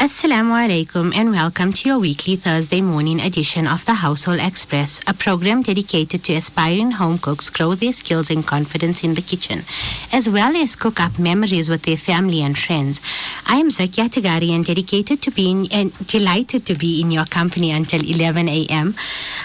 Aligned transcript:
Assalamu 0.00 0.56
alaikum 0.56 1.12
and 1.14 1.30
welcome 1.30 1.74
to 1.74 1.80
your 1.84 2.00
weekly 2.00 2.34
Thursday 2.34 2.80
morning 2.80 3.20
edition 3.20 3.66
of 3.66 3.80
the 3.84 3.92
Household 3.92 4.40
Express, 4.40 4.98
a 5.06 5.12
program 5.12 5.60
dedicated 5.60 6.24
to 6.24 6.36
aspiring 6.36 6.90
home 6.90 7.18
cooks 7.22 7.50
grow 7.52 7.74
their 7.74 7.92
skills 7.92 8.30
and 8.30 8.46
confidence 8.46 9.04
in 9.04 9.12
the 9.12 9.20
kitchen, 9.20 9.62
as 10.10 10.26
well 10.26 10.56
as 10.56 10.74
cook 10.74 10.94
up 10.96 11.18
memories 11.18 11.68
with 11.68 11.84
their 11.84 11.98
family 11.98 12.40
and 12.40 12.56
friends. 12.56 12.98
I 13.44 13.60
am 13.60 13.68
Zakia 13.68 14.08
Tagari 14.08 14.48
and 14.56 14.64
dedicated 14.64 15.20
to 15.20 15.30
being 15.36 15.68
and 15.70 15.92
delighted 16.08 16.64
to 16.72 16.78
be 16.78 17.02
in 17.04 17.10
your 17.10 17.26
company 17.26 17.70
until 17.70 18.00
11 18.00 18.48
a.m. 18.48 18.96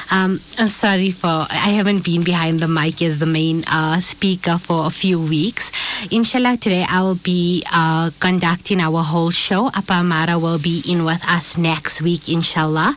Um, 0.09 0.39
I'm 0.57 0.71
sorry 0.79 1.11
for 1.19 1.51
I 1.51 1.75
haven't 1.75 2.05
been 2.05 2.23
behind 2.23 2.61
the 2.61 2.69
mic 2.69 3.01
as 3.01 3.19
the 3.19 3.25
main 3.27 3.65
uh, 3.65 3.99
speaker 3.99 4.55
for 4.65 4.87
a 4.87 4.89
few 4.89 5.19
weeks. 5.19 5.67
Inshallah, 6.11 6.59
today 6.61 6.85
I 6.87 7.01
will 7.01 7.19
be 7.21 7.67
uh, 7.69 8.11
conducting 8.21 8.79
our 8.79 9.03
whole 9.03 9.31
show. 9.35 9.67
Apa 9.67 9.99
Amara 9.99 10.44
will 10.45 10.61
be 10.61 10.83
in 10.85 11.05
with 11.05 11.21
us 11.25 11.55
next 11.57 12.01
week, 12.03 12.29
inshallah. 12.29 12.95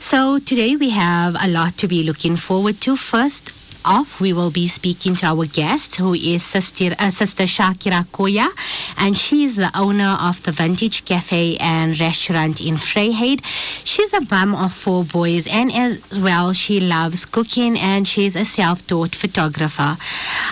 So 0.00 0.40
today 0.46 0.76
we 0.80 0.90
have 0.90 1.34
a 1.38 1.46
lot 1.46 1.76
to 1.78 1.86
be 1.86 2.02
looking 2.02 2.36
forward 2.36 2.76
to. 2.82 2.96
First, 2.96 3.52
off, 3.84 4.08
we 4.20 4.32
will 4.32 4.50
be 4.50 4.66
speaking 4.66 5.14
to 5.20 5.26
our 5.26 5.46
guest, 5.46 5.94
who 5.96 6.12
is 6.14 6.42
Sister, 6.50 6.96
uh, 6.98 7.10
Sister 7.12 7.44
Shakira 7.46 8.02
Koya, 8.10 8.48
and 8.96 9.14
she 9.14 9.44
is 9.44 9.54
the 9.56 9.70
owner 9.74 10.16
of 10.18 10.34
the 10.44 10.52
Vintage 10.56 11.04
Cafe 11.06 11.56
and 11.60 11.94
Restaurant 12.00 12.58
in 12.58 12.76
Vryheid. 12.76 13.40
She's 13.84 14.12
a 14.12 14.22
mom 14.28 14.56
of 14.56 14.72
four 14.82 15.04
boys, 15.04 15.46
and 15.46 15.70
as 15.70 16.00
well, 16.18 16.52
she 16.52 16.80
loves 16.80 17.24
cooking, 17.30 17.76
and 17.78 18.08
she's 18.08 18.34
a 18.34 18.44
self-taught 18.44 19.14
photographer. 19.20 19.96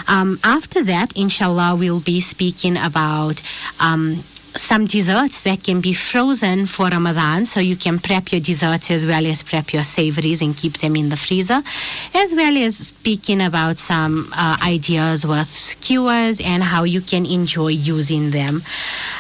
Um, 0.06 0.39
after 0.45 0.84
that, 0.84 1.11
inshallah, 1.17 1.77
we'll 1.77 2.05
be 2.05 2.20
speaking 2.20 2.77
about 2.77 3.41
um, 3.81 4.23
some 4.57 4.87
desserts 4.87 5.35
that 5.45 5.63
can 5.65 5.81
be 5.81 5.97
frozen 6.13 6.67
for 6.67 6.87
Ramadan, 6.87 7.47
so 7.47 7.61
you 7.61 7.77
can 7.77 7.99
prep 7.99 8.31
your 8.31 8.41
desserts 8.41 8.87
as 8.91 9.05
well 9.05 9.27
as 9.27 9.43
prep 9.43 9.73
your 9.73 9.83
savories 9.83 10.41
and 10.41 10.56
keep 10.56 10.81
them 10.81 10.97
in 10.97 11.09
the 11.09 11.19
freezer, 11.28 11.59
as 12.15 12.33
well 12.37 12.55
as 12.56 12.77
speaking 12.77 13.43
about 13.43 13.77
some 13.89 14.31
uh, 14.33 14.56
ideas 14.62 15.27
with 15.27 15.48
skewers 15.55 16.39
and 16.43 16.62
how 16.62 16.84
you 16.84 17.01
can 17.03 17.27
enjoy 17.27 17.69
using 17.69 18.31
them. 18.31 18.62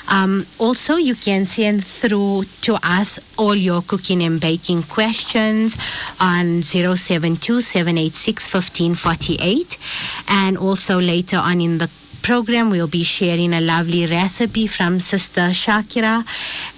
Um, 0.06 0.46
also, 0.58 0.94
you 0.96 1.14
can 1.18 1.46
send 1.46 1.84
through 2.00 2.44
to 2.62 2.74
us 2.82 3.18
all 3.36 3.56
your 3.56 3.82
cooking 3.88 4.22
and 4.22 4.40
baking 4.40 4.84
questions 4.92 5.74
on 6.20 6.62
072 6.62 7.60
786 7.60 8.48
1548, 8.52 9.66
and 10.28 10.58
also 10.58 10.98
later 10.98 11.36
on 11.36 11.60
in 11.60 11.78
the 11.78 11.88
program, 12.24 12.70
we'll 12.70 12.90
be 12.90 13.04
sharing 13.04 13.52
a 13.52 13.60
lovely 13.60 14.06
recipe 14.10 14.66
from 14.66 14.98
Sister 14.98 15.52
Shakira, 15.52 16.24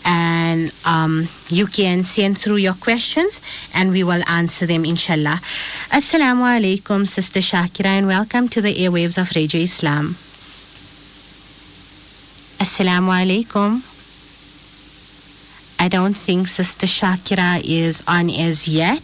and 0.05 0.72
um, 0.84 1.28
you 1.48 1.66
can 1.66 2.02
send 2.02 2.39
through 2.44 2.56
your 2.56 2.75
questions, 2.83 3.39
and 3.72 3.92
we 3.92 4.02
will 4.02 4.22
answer 4.27 4.67
them, 4.67 4.84
inshallah. 4.84 5.41
Assalamu 5.92 6.44
alaikum, 6.44 7.06
Sister 7.06 7.41
Shakira, 7.41 7.97
and 7.97 8.06
welcome 8.06 8.48
to 8.48 8.61
the 8.61 8.74
airwaves 8.74 9.17
of 9.17 9.28
Radio 9.36 9.61
Islam. 9.62 10.19
Assalamu 12.61 13.14
alaikum. 13.14 13.95
I 15.78 15.88
don't 15.88 16.16
think 16.27 16.46
Sister 16.48 16.86
Shakira 16.86 17.60
is 17.62 18.02
on 18.06 18.30
as 18.30 18.66
yet. 18.66 19.02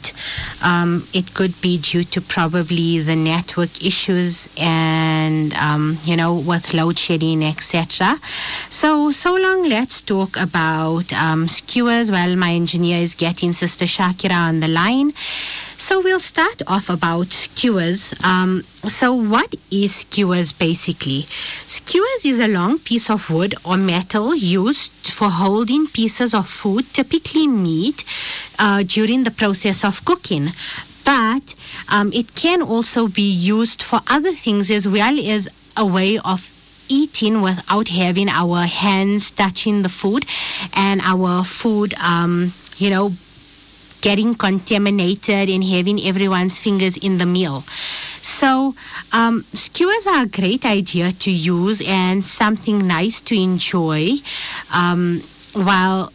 Um, 0.61 1.09
it 1.13 1.35
could 1.35 1.53
be 1.63 1.81
due 1.81 2.05
to 2.13 2.21
probably 2.21 3.03
the 3.05 3.17
network 3.17 3.71
issues 3.81 4.49
and, 4.57 5.53
um, 5.55 6.01
you 6.05 6.17
know, 6.17 6.43
with 6.47 6.65
load 6.73 6.99
shedding, 6.99 7.43
etc. 7.43 8.17
So, 8.71 9.11
so 9.11 9.35
long, 9.35 9.69
let's 9.69 10.03
talk 10.07 10.31
about 10.37 11.05
um, 11.13 11.47
skewers 11.49 12.11
while 12.11 12.35
my 12.37 12.55
engineer 12.55 13.03
is 13.03 13.15
getting 13.15 13.53
Sister 13.53 13.85
Shakira 13.85 14.49
on 14.49 14.61
the 14.61 14.69
line. 14.69 15.13
So 15.93 16.03
we'll 16.03 16.21
start 16.21 16.63
off 16.67 16.85
about 16.89 17.27
skewers. 17.29 18.15
Um, 18.21 18.65
so 18.99 19.13
what 19.13 19.53
is 19.71 19.95
skewers 20.01 20.51
basically? 20.59 21.27
Skewers 21.69 22.25
is 22.25 22.41
a 22.41 22.49
long 22.49 22.79
piece 22.79 23.11
of 23.11 23.21
wood 23.29 23.55
or 23.63 23.77
metal 23.77 24.35
used 24.35 24.89
for 25.19 25.29
holding 25.29 25.87
pieces 25.93 26.33
of 26.33 26.47
food, 26.63 26.85
typically 26.95 27.47
meat, 27.47 28.03
uh, 28.59 28.85
during 28.89 29.25
the 29.25 29.33
process 29.33 29.85
of 29.85 29.93
cooking. 30.07 30.49
But 31.05 31.43
um, 31.89 32.11
it 32.15 32.35
can 32.41 32.63
also 32.63 33.07
be 33.07 33.29
used 33.29 33.85
for 33.91 34.01
other 34.07 34.33
things 34.43 34.71
as 34.71 34.87
well 34.91 35.21
as 35.21 35.47
a 35.77 35.87
way 35.87 36.19
of 36.25 36.39
eating 36.89 37.43
without 37.43 37.89
having 37.89 38.31
our 38.31 38.65
hands 38.65 39.31
touching 39.37 39.83
the 39.83 39.93
food 40.01 40.25
and 40.73 41.03
our 41.05 41.45
food, 41.63 41.93
um, 41.99 42.55
you 42.79 42.89
know, 42.89 43.11
getting 44.03 44.35
contaminated 44.35 45.49
and 45.49 45.65
having 45.65 46.01
everyone's 46.05 46.59
fingers 46.63 46.99
in 47.01 47.19
the 47.19 47.27
meal. 47.27 47.65
So, 48.41 48.75
um, 49.13 49.47
skewers 49.55 50.07
are 50.07 50.25
a 50.25 50.29
great 50.29 50.65
idea 50.65 51.13
to 51.21 51.31
use 51.31 51.83
and 51.87 52.23
something 52.23 52.87
nice 52.87 53.21
to 53.27 53.35
enjoy 53.35 54.09
um, 54.71 55.23
while 55.55 56.11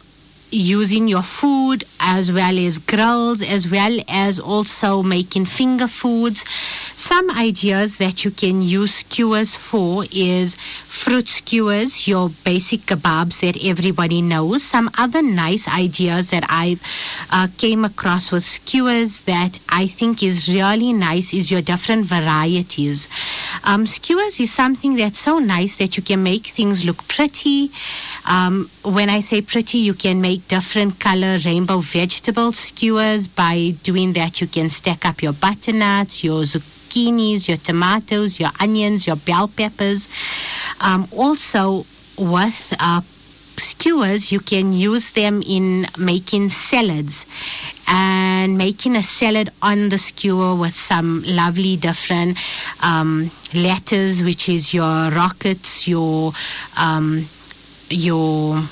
using 0.50 1.08
your 1.08 1.22
food 1.40 1.84
as 2.00 2.30
well 2.32 2.58
as 2.58 2.78
grills, 2.86 3.42
as 3.46 3.66
well 3.70 3.98
as 4.08 4.38
also 4.38 5.02
making 5.02 5.46
finger 5.56 5.86
foods. 6.00 6.42
Some 6.96 7.30
ideas 7.30 7.94
that 7.98 8.24
you 8.24 8.30
can 8.30 8.62
use 8.62 8.92
skewers 9.04 9.56
for 9.70 10.04
is 10.10 10.54
fruit 11.04 11.26
skewers, 11.26 12.04
your 12.06 12.30
basic 12.44 12.80
kebabs 12.88 13.40
that 13.40 13.58
everybody 13.62 14.22
knows. 14.22 14.64
Some 14.70 14.90
other 14.96 15.22
nice 15.22 15.66
ideas 15.68 16.28
that 16.30 16.44
I 16.48 16.76
uh, 17.30 17.48
came 17.58 17.84
across 17.84 18.30
with 18.32 18.44
skewers 18.44 19.22
that 19.26 19.58
I 19.68 19.86
think 19.98 20.22
is 20.22 20.48
really 20.48 20.92
nice 20.92 21.32
is 21.32 21.50
your 21.50 21.62
different 21.62 22.08
varieties. 22.08 23.06
Um, 23.64 23.86
skewers 23.86 24.38
is 24.40 24.54
something 24.54 24.96
that's 24.96 25.22
so 25.24 25.38
nice 25.38 25.74
that 25.78 25.96
you 25.96 26.02
can 26.02 26.22
make 26.22 26.48
things 26.56 26.82
look 26.84 26.98
pretty. 27.08 27.70
Um, 28.24 28.70
when 28.84 29.10
I 29.10 29.20
say 29.20 29.42
pretty, 29.42 29.78
you 29.78 29.94
can 29.94 30.20
make 30.20 30.37
different 30.48 31.00
color 31.00 31.38
rainbow 31.44 31.82
vegetable 31.92 32.52
skewers. 32.52 33.28
By 33.36 33.72
doing 33.84 34.12
that, 34.14 34.40
you 34.40 34.48
can 34.48 34.70
stack 34.70 35.04
up 35.04 35.22
your 35.22 35.32
butternuts, 35.32 36.20
your 36.22 36.44
zucchinis, 36.44 37.48
your 37.48 37.58
tomatoes, 37.64 38.36
your 38.38 38.50
onions, 38.60 39.06
your 39.06 39.16
bell 39.26 39.50
peppers. 39.54 40.06
Um, 40.80 41.08
also, 41.12 41.84
with 42.18 42.54
uh, 42.78 43.00
skewers, 43.58 44.28
you 44.30 44.40
can 44.40 44.72
use 44.72 45.06
them 45.14 45.42
in 45.42 45.86
making 45.98 46.50
salads 46.70 47.24
and 47.86 48.56
making 48.56 48.96
a 48.96 49.02
salad 49.02 49.50
on 49.62 49.88
the 49.88 49.98
skewer 49.98 50.58
with 50.58 50.74
some 50.88 51.22
lovely 51.24 51.76
different 51.76 52.38
um, 52.80 53.30
which 54.24 54.48
is 54.48 54.70
your 54.72 55.10
rockets, 55.10 55.84
your 55.86 56.32
um, 56.76 57.28
your 57.90 58.68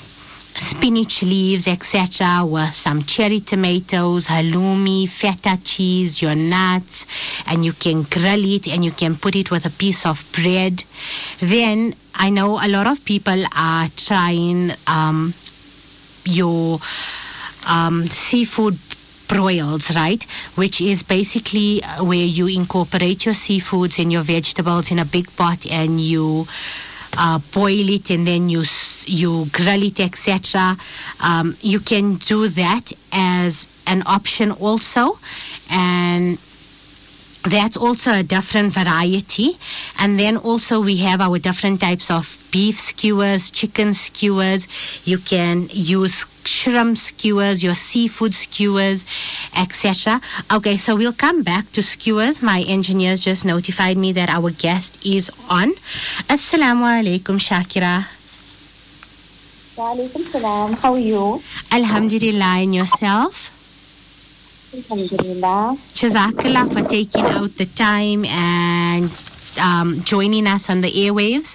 spinach 0.71 1.21
leaves, 1.21 1.67
etc., 1.67 2.45
with 2.45 2.73
some 2.75 3.03
cherry 3.07 3.41
tomatoes, 3.41 4.27
halloumi, 4.27 5.07
feta 5.21 5.57
cheese, 5.63 6.21
your 6.21 6.35
nuts, 6.35 7.05
and 7.45 7.63
you 7.63 7.73
can 7.73 8.03
grill 8.09 8.43
it 8.55 8.67
and 8.67 8.83
you 8.83 8.91
can 8.91 9.17
put 9.21 9.35
it 9.35 9.49
with 9.51 9.65
a 9.65 9.71
piece 9.77 10.01
of 10.05 10.17
bread. 10.33 10.81
Then 11.41 11.95
I 12.13 12.29
know 12.29 12.59
a 12.59 12.67
lot 12.67 12.87
of 12.87 13.03
people 13.05 13.45
are 13.53 13.89
trying 14.07 14.71
um, 14.87 15.33
your 16.25 16.79
um, 17.65 18.09
seafood 18.29 18.75
broils, 19.27 19.85
right? 19.95 20.23
Which 20.55 20.81
is 20.81 21.03
basically 21.03 21.81
where 22.01 22.25
you 22.25 22.47
incorporate 22.47 23.25
your 23.25 23.35
seafoods 23.35 23.99
and 23.99 24.11
your 24.11 24.23
vegetables 24.23 24.87
in 24.89 24.99
a 24.99 25.05
big 25.05 25.27
pot 25.37 25.59
and 25.65 25.99
you 25.99 26.45
uh, 27.17 27.39
boil 27.53 27.89
it 27.89 28.09
and 28.09 28.25
then 28.25 28.47
you 28.47 28.63
you 29.05 29.45
grill 29.51 29.83
it, 29.83 29.99
etc. 29.99 30.77
Um, 31.19 31.57
you 31.61 31.79
can 31.79 32.19
do 32.27 32.47
that 32.49 32.83
as 33.11 33.65
an 33.85 34.03
option 34.05 34.51
also, 34.51 35.17
and 35.69 36.37
that's 37.49 37.77
also 37.77 38.11
a 38.11 38.23
different 38.23 38.73
variety. 38.73 39.57
And 39.97 40.19
then 40.19 40.37
also 40.37 40.81
we 40.81 40.97
have 41.03 41.21
our 41.21 41.39
different 41.39 41.79
types 41.81 42.07
of 42.09 42.23
beef 42.51 42.75
skewers, 42.89 43.51
chicken 43.53 43.93
skewers. 43.93 44.65
You 45.03 45.17
can 45.19 45.69
use 45.71 46.13
shrimp 46.45 46.97
skewers, 46.97 47.61
your 47.61 47.75
seafood 47.91 48.33
skewers, 48.33 49.03
etc. 49.55 50.21
Okay, 50.51 50.77
so 50.77 50.95
we'll 50.95 51.15
come 51.15 51.43
back 51.43 51.65
to 51.73 51.83
skewers. 51.83 52.37
My 52.41 52.63
engineers 52.67 53.19
just 53.19 53.45
notified 53.45 53.97
me 53.97 54.13
that 54.13 54.29
our 54.29 54.51
guest 54.51 54.97
is 55.03 55.29
on. 55.49 55.73
Assalamu 56.29 56.87
alaikum, 56.87 57.39
Shakira. 57.39 58.05
Walaikum 59.77 60.31
salam. 60.31 60.73
How 60.73 60.93
are 60.93 60.99
you? 60.99 61.39
Alhamdulillah, 61.71 62.63
and 62.63 62.73
yourself? 62.73 63.33
Alhamdulillah. 64.73 65.77
Jazakallah 65.95 66.73
for 66.73 66.89
taking 66.89 67.23
out 67.23 67.49
the 67.57 67.65
time 67.77 68.25
and 68.25 69.09
um, 69.57 70.03
joining 70.05 70.45
us 70.45 70.65
on 70.67 70.81
the 70.81 70.91
airwaves. 70.91 71.47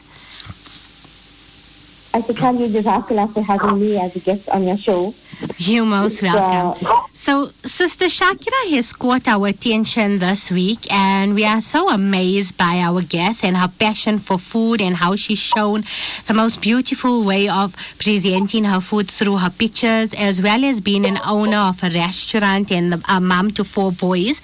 I 2.15 2.21
should 2.27 2.37
tell 2.37 2.55
you, 2.55 2.69
Jazakallah, 2.69 3.33
for 3.33 3.43
having 3.43 3.81
me 3.81 3.99
as 3.99 4.15
a 4.17 4.21
guest 4.21 4.49
on 4.49 4.65
your 4.65 4.77
show. 4.77 5.15
You're 5.59 5.85
most 5.85 6.23
welcome. 6.23 6.87
Uh, 6.87 7.07
so, 7.25 7.51
Sister 7.63 8.07
Shakira 8.11 8.75
has 8.75 8.93
caught 8.99 9.29
our 9.29 9.47
attention 9.47 10.19
this 10.19 10.51
week, 10.51 10.81
and 10.91 11.37
we 11.37 11.45
are 11.45 11.61
so 11.71 11.89
amazed 11.89 12.59
by 12.59 12.83
our 12.83 13.01
guest 13.01 13.45
and 13.45 13.57
her 13.57 13.71
passion 13.79 14.19
for 14.27 14.39
food 14.51 14.81
and 14.81 14.97
how 14.97 15.15
she's 15.15 15.39
shown 15.55 15.85
the 16.27 16.35
most 16.35 16.61
beautiful 16.61 17.25
way 17.25 17.49
of 17.49 17.71
presenting 18.01 18.65
her 18.65 18.81
food 18.91 19.07
through 19.19 19.37
her 19.39 19.55
pictures, 19.57 20.11
as 20.19 20.41
well 20.43 20.65
as 20.65 20.81
being 20.81 21.07
an 21.07 21.17
owner 21.25 21.71
of 21.71 21.77
a 21.83 21.95
restaurant 21.95 22.73
and 22.73 22.99
a 23.07 23.21
mom 23.21 23.53
to 23.55 23.63
four 23.63 23.93
boys. 23.95 24.35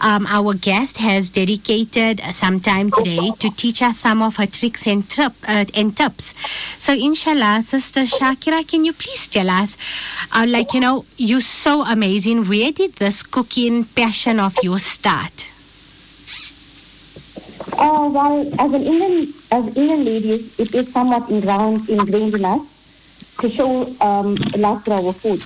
Um, 0.00 0.26
our 0.26 0.54
guest 0.54 0.96
has 0.96 1.30
dedicated 1.30 2.20
some 2.40 2.58
time 2.60 2.90
today 2.90 3.30
to 3.38 3.50
teach 3.56 3.78
us 3.82 4.02
some 4.02 4.20
of 4.20 4.34
her 4.34 4.50
tricks 4.50 4.82
and, 4.86 5.06
trip, 5.08 5.32
uh, 5.46 5.64
and 5.74 5.96
tips. 5.96 6.26
So, 6.82 6.92
inshallah, 6.92 7.62
Sister 7.70 8.02
Shakira, 8.02 8.66
can 8.66 8.84
you 8.84 8.92
please 8.92 9.28
tell 9.30 9.48
us, 9.48 9.70
uh, 10.32 10.44
like, 10.48 10.74
you 10.74 10.80
know, 10.80 11.04
you're 11.16 11.46
so 11.62 11.82
amazing. 11.82 12.15
Where 12.24 12.72
did 12.72 12.94
this 12.98 13.22
cooking 13.30 13.84
passion 13.94 14.40
of 14.40 14.52
yours 14.62 14.82
start? 14.98 15.32
Uh, 17.72 18.08
well, 18.10 18.48
as 18.58 18.72
an 18.72 18.84
Indian, 18.84 19.34
as 19.50 19.66
Indian 19.76 20.04
ladies, 20.04 20.50
it 20.56 20.74
is 20.74 20.90
somewhat 20.94 21.28
ingrained, 21.28 21.86
ingrained 21.90 22.34
in 22.34 22.44
us 22.44 22.62
to 23.40 23.50
show 23.50 23.94
um, 24.00 24.36
love 24.56 24.82
for 24.84 24.94
our 24.94 25.12
food. 25.20 25.40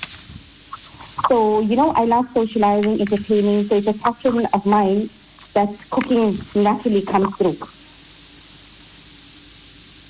So, 1.28 1.60
you 1.60 1.74
know, 1.74 1.90
I 1.90 2.04
love 2.04 2.26
socializing, 2.32 3.00
entertaining, 3.00 3.68
so 3.68 3.76
it's 3.76 3.88
a 3.88 3.94
passion 3.94 4.46
of 4.52 4.64
mine 4.64 5.10
that 5.54 5.68
cooking 5.90 6.38
naturally 6.54 7.04
comes 7.04 7.34
through. 7.36 7.58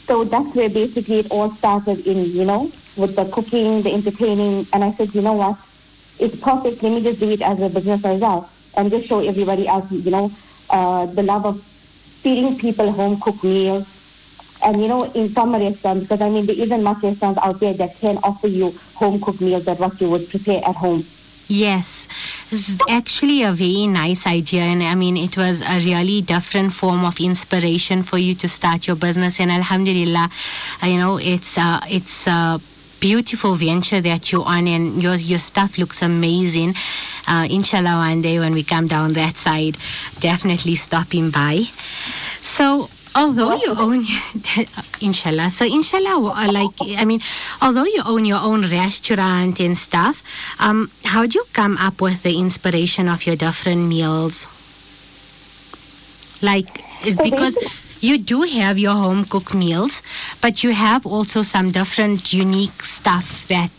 So 0.08 0.24
that's 0.24 0.54
where 0.54 0.68
basically 0.68 1.20
it 1.20 1.28
all 1.30 1.56
started 1.56 2.06
in, 2.06 2.26
you 2.26 2.44
know, 2.44 2.70
with 2.98 3.16
the 3.16 3.24
cooking, 3.32 3.82
the 3.82 3.94
entertaining, 3.94 4.66
and 4.74 4.84
I 4.84 4.94
said, 4.96 5.14
you 5.14 5.22
know 5.22 5.32
what, 5.32 5.56
it's 6.20 6.36
perfect. 6.42 6.82
Let 6.82 6.92
me 6.92 7.02
just 7.02 7.18
do 7.18 7.30
it 7.30 7.42
as 7.42 7.58
a 7.60 7.68
business 7.68 8.04
as 8.04 8.20
well, 8.20 8.50
and 8.76 8.90
just 8.90 9.08
show 9.08 9.20
everybody 9.20 9.66
else, 9.66 9.90
you 9.90 10.10
know, 10.10 10.30
uh, 10.68 11.06
the 11.14 11.22
love 11.22 11.46
of 11.46 11.56
feeding 12.22 12.58
people 12.58 12.92
home 12.92 13.20
cooked 13.20 13.42
meals. 13.42 13.86
And 14.62 14.82
you 14.82 14.88
know, 14.88 15.10
in 15.12 15.32
some 15.32 15.54
restaurants, 15.54 16.04
because 16.04 16.20
I 16.20 16.28
mean, 16.28 16.46
there 16.46 16.60
isn't 16.60 16.82
much 16.82 17.02
restaurants 17.02 17.40
out 17.42 17.60
there 17.60 17.74
that 17.78 17.96
can 18.00 18.18
offer 18.18 18.46
you 18.46 18.72
home 18.94 19.20
cooked 19.20 19.40
meals 19.40 19.64
that 19.64 19.80
what 19.80 19.98
you 20.00 20.10
would 20.10 20.28
prepare 20.28 20.60
at 20.64 20.76
home. 20.76 21.06
Yes, 21.48 22.06
it's 22.52 22.70
actually 22.88 23.42
a 23.42 23.50
very 23.50 23.88
nice 23.88 24.22
idea, 24.24 24.60
and 24.60 24.84
I 24.84 24.94
mean, 24.94 25.16
it 25.16 25.34
was 25.36 25.60
a 25.66 25.82
really 25.82 26.22
different 26.22 26.74
form 26.74 27.04
of 27.04 27.14
inspiration 27.18 28.04
for 28.04 28.18
you 28.18 28.36
to 28.38 28.48
start 28.48 28.86
your 28.86 28.94
business. 28.94 29.34
And 29.40 29.50
Alhamdulillah, 29.50 30.28
uh, 30.82 30.86
you 30.86 30.98
know, 30.98 31.16
it's 31.16 31.50
uh, 31.56 31.80
it's 31.88 32.22
a 32.26 32.60
beautiful 33.00 33.58
venture 33.58 34.00
that 34.02 34.30
you're 34.30 34.44
on, 34.44 34.66
and 34.66 35.02
your 35.02 35.16
your 35.16 35.40
stuff 35.40 35.72
looks 35.78 35.98
amazing. 36.02 36.74
Uh, 37.26 37.46
inshallah, 37.48 37.96
one 37.96 38.22
day 38.22 38.38
when 38.38 38.52
we 38.52 38.64
come 38.64 38.88
down 38.88 39.14
that 39.14 39.34
side, 39.42 39.76
definitely 40.20 40.76
stopping 40.76 41.30
by. 41.30 41.62
So 42.56 42.88
although 43.14 43.56
you 43.56 43.74
own 43.76 44.06
inshallah 45.00 45.50
so 45.58 45.64
inshallah 45.64 46.30
uh, 46.30 46.52
like 46.52 46.70
i 46.96 47.04
mean 47.04 47.20
although 47.60 47.84
you 47.84 48.02
own 48.04 48.24
your 48.24 48.38
own 48.38 48.62
restaurant 48.70 49.58
and 49.58 49.76
stuff 49.76 50.14
um 50.58 50.90
how 51.02 51.22
do 51.22 51.32
you 51.34 51.44
come 51.54 51.76
up 51.76 52.00
with 52.00 52.22
the 52.22 52.38
inspiration 52.38 53.08
of 53.08 53.18
your 53.26 53.34
different 53.34 53.86
meals 53.88 54.46
like 56.40 56.70
because 57.02 57.56
you 58.00 58.18
do 58.18 58.42
have 58.42 58.78
your 58.78 58.92
home 58.92 59.24
cooked 59.30 59.54
meals 59.54 59.92
but 60.42 60.62
you 60.62 60.72
have 60.72 61.06
also 61.06 61.42
some 61.42 61.72
different 61.72 62.32
unique 62.32 62.82
stuff 63.00 63.24
that 63.48 63.70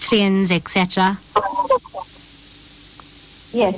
trends 0.00 0.50
etc 0.50 1.18
yes 3.52 3.74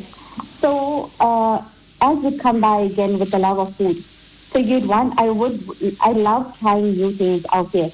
so 0.60 1.10
uh, 1.20 1.62
as 2.00 2.16
we 2.24 2.36
come 2.38 2.60
by 2.60 2.82
again 2.82 3.18
with 3.18 3.30
the 3.30 3.38
love 3.38 3.58
of 3.58 3.76
food 3.76 4.04
so 4.52 4.58
you'd 4.58 4.86
want, 4.86 5.14
I 5.20 5.30
would, 5.30 5.62
I 6.00 6.10
love 6.10 6.54
trying 6.58 6.92
new 6.92 7.16
things 7.16 7.44
out 7.52 7.72
there. 7.72 7.90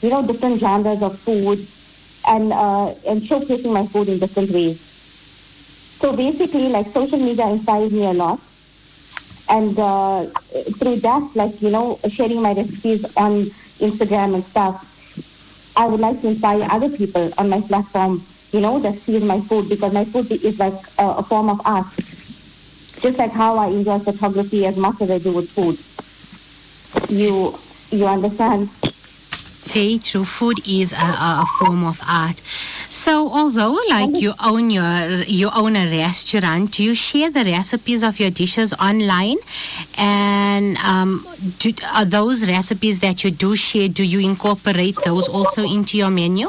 You 0.00 0.10
know, 0.10 0.26
different 0.26 0.60
genres 0.60 1.02
of 1.02 1.20
food 1.20 1.68
and, 2.26 2.52
uh, 2.52 2.94
and 3.06 3.22
showcasing 3.22 3.72
my 3.72 3.86
food 3.92 4.08
in 4.08 4.18
different 4.18 4.50
ways. 4.50 4.80
So 6.00 6.16
basically, 6.16 6.68
like 6.68 6.92
social 6.92 7.18
media 7.18 7.46
inspires 7.46 7.92
me 7.92 8.06
a 8.06 8.12
lot. 8.12 8.40
And 9.50 9.78
uh, 9.78 10.26
through 10.78 11.00
that, 11.00 11.30
like, 11.34 11.60
you 11.60 11.70
know, 11.70 11.98
sharing 12.08 12.40
my 12.40 12.52
recipes 12.52 13.04
on 13.16 13.50
Instagram 13.80 14.36
and 14.36 14.44
stuff, 14.52 14.82
I 15.76 15.86
would 15.86 16.00
like 16.00 16.20
to 16.22 16.28
inspire 16.28 16.66
other 16.70 16.88
people 16.96 17.32
on 17.36 17.50
my 17.50 17.60
platform, 17.60 18.26
you 18.52 18.60
know, 18.60 18.80
that 18.80 18.94
see 19.04 19.18
my 19.18 19.46
food 19.48 19.68
because 19.68 19.92
my 19.92 20.04
food 20.06 20.30
is 20.30 20.58
like 20.58 20.80
a, 20.98 21.06
a 21.06 21.26
form 21.28 21.48
of 21.48 21.58
art. 21.64 21.86
Just 23.02 23.18
like 23.18 23.32
how 23.32 23.58
I 23.58 23.68
enjoy 23.68 23.98
photography 24.00 24.66
as 24.66 24.76
much 24.76 24.96
as 25.00 25.10
I 25.10 25.18
do 25.18 25.34
with 25.34 25.50
food 25.50 25.78
you 27.08 27.54
you 27.90 28.06
understand 28.06 28.68
very 29.72 30.00
true. 30.10 30.26
Food 30.38 30.58
is 30.66 30.90
a, 30.90 30.96
a, 30.96 31.44
form 31.60 31.84
of 31.84 31.94
art. 32.02 32.40
So, 33.04 33.30
although 33.30 33.78
like 33.88 34.20
you 34.20 34.32
own 34.38 34.70
your 34.70 35.22
you 35.24 35.48
own 35.54 35.76
a 35.76 35.88
restaurant, 35.88 36.72
do 36.72 36.82
you 36.82 36.94
share 36.94 37.30
the 37.30 37.44
recipes 37.44 38.02
of 38.02 38.18
your 38.18 38.30
dishes 38.30 38.74
online? 38.78 39.36
And 39.94 40.76
um, 40.76 41.24
do, 41.60 41.72
are 41.82 42.08
those 42.08 42.44
recipes 42.46 43.00
that 43.00 43.24
you 43.24 43.30
do 43.30 43.56
share? 43.56 43.88
Do 43.88 44.02
you 44.02 44.18
incorporate 44.18 44.96
those 45.04 45.28
also 45.28 45.62
into 45.62 45.96
your 45.96 46.10
menu? 46.10 46.48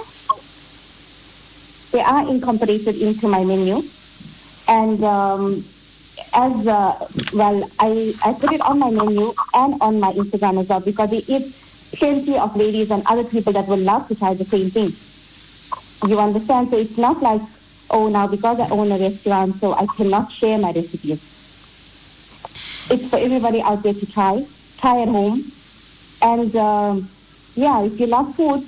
They 1.93 2.01
are 2.01 2.27
incorporated 2.27 2.95
into 2.95 3.27
my 3.27 3.43
menu, 3.43 3.83
and 4.67 5.03
um, 5.03 5.65
as 6.33 6.67
uh, 6.67 7.07
well, 7.33 7.69
I, 7.79 8.13
I 8.23 8.33
put 8.39 8.51
it 8.51 8.61
on 8.61 8.79
my 8.79 8.89
menu 8.89 9.33
and 9.53 9.81
on 9.81 9.99
my 9.99 10.11
Instagram 10.13 10.61
as 10.61 10.67
well 10.67 10.79
because 10.79 11.09
it 11.11 11.29
is 11.29 11.53
plenty 11.93 12.37
of 12.37 12.55
ladies 12.55 12.89
and 12.91 13.03
other 13.05 13.23
people 13.23 13.53
that 13.53 13.67
would 13.67 13.79
love 13.79 14.07
to 14.07 14.15
try 14.15 14.33
the 14.33 14.45
same 14.45 14.71
thing. 14.71 14.95
You 16.03 16.19
understand? 16.19 16.69
So 16.71 16.77
it's 16.77 16.97
not 16.97 17.21
like, 17.21 17.41
oh, 17.89 18.09
now 18.09 18.27
because 18.27 18.57
I 18.59 18.69
own 18.69 18.91
a 18.91 18.97
restaurant, 18.97 19.59
so 19.61 19.73
I 19.73 19.87
cannot 19.97 20.31
share 20.39 20.57
my 20.57 20.71
recipes. 20.71 21.19
It's 22.89 23.09
for 23.09 23.19
everybody 23.19 23.61
out 23.61 23.83
there 23.83 23.93
to 23.93 24.05
try, 24.07 24.43
try 24.79 25.01
at 25.01 25.07
home. 25.07 25.51
And 26.21 26.55
um, 26.55 27.09
yeah, 27.55 27.83
if 27.83 27.99
you 27.99 28.07
love 28.07 28.35
food, 28.35 28.67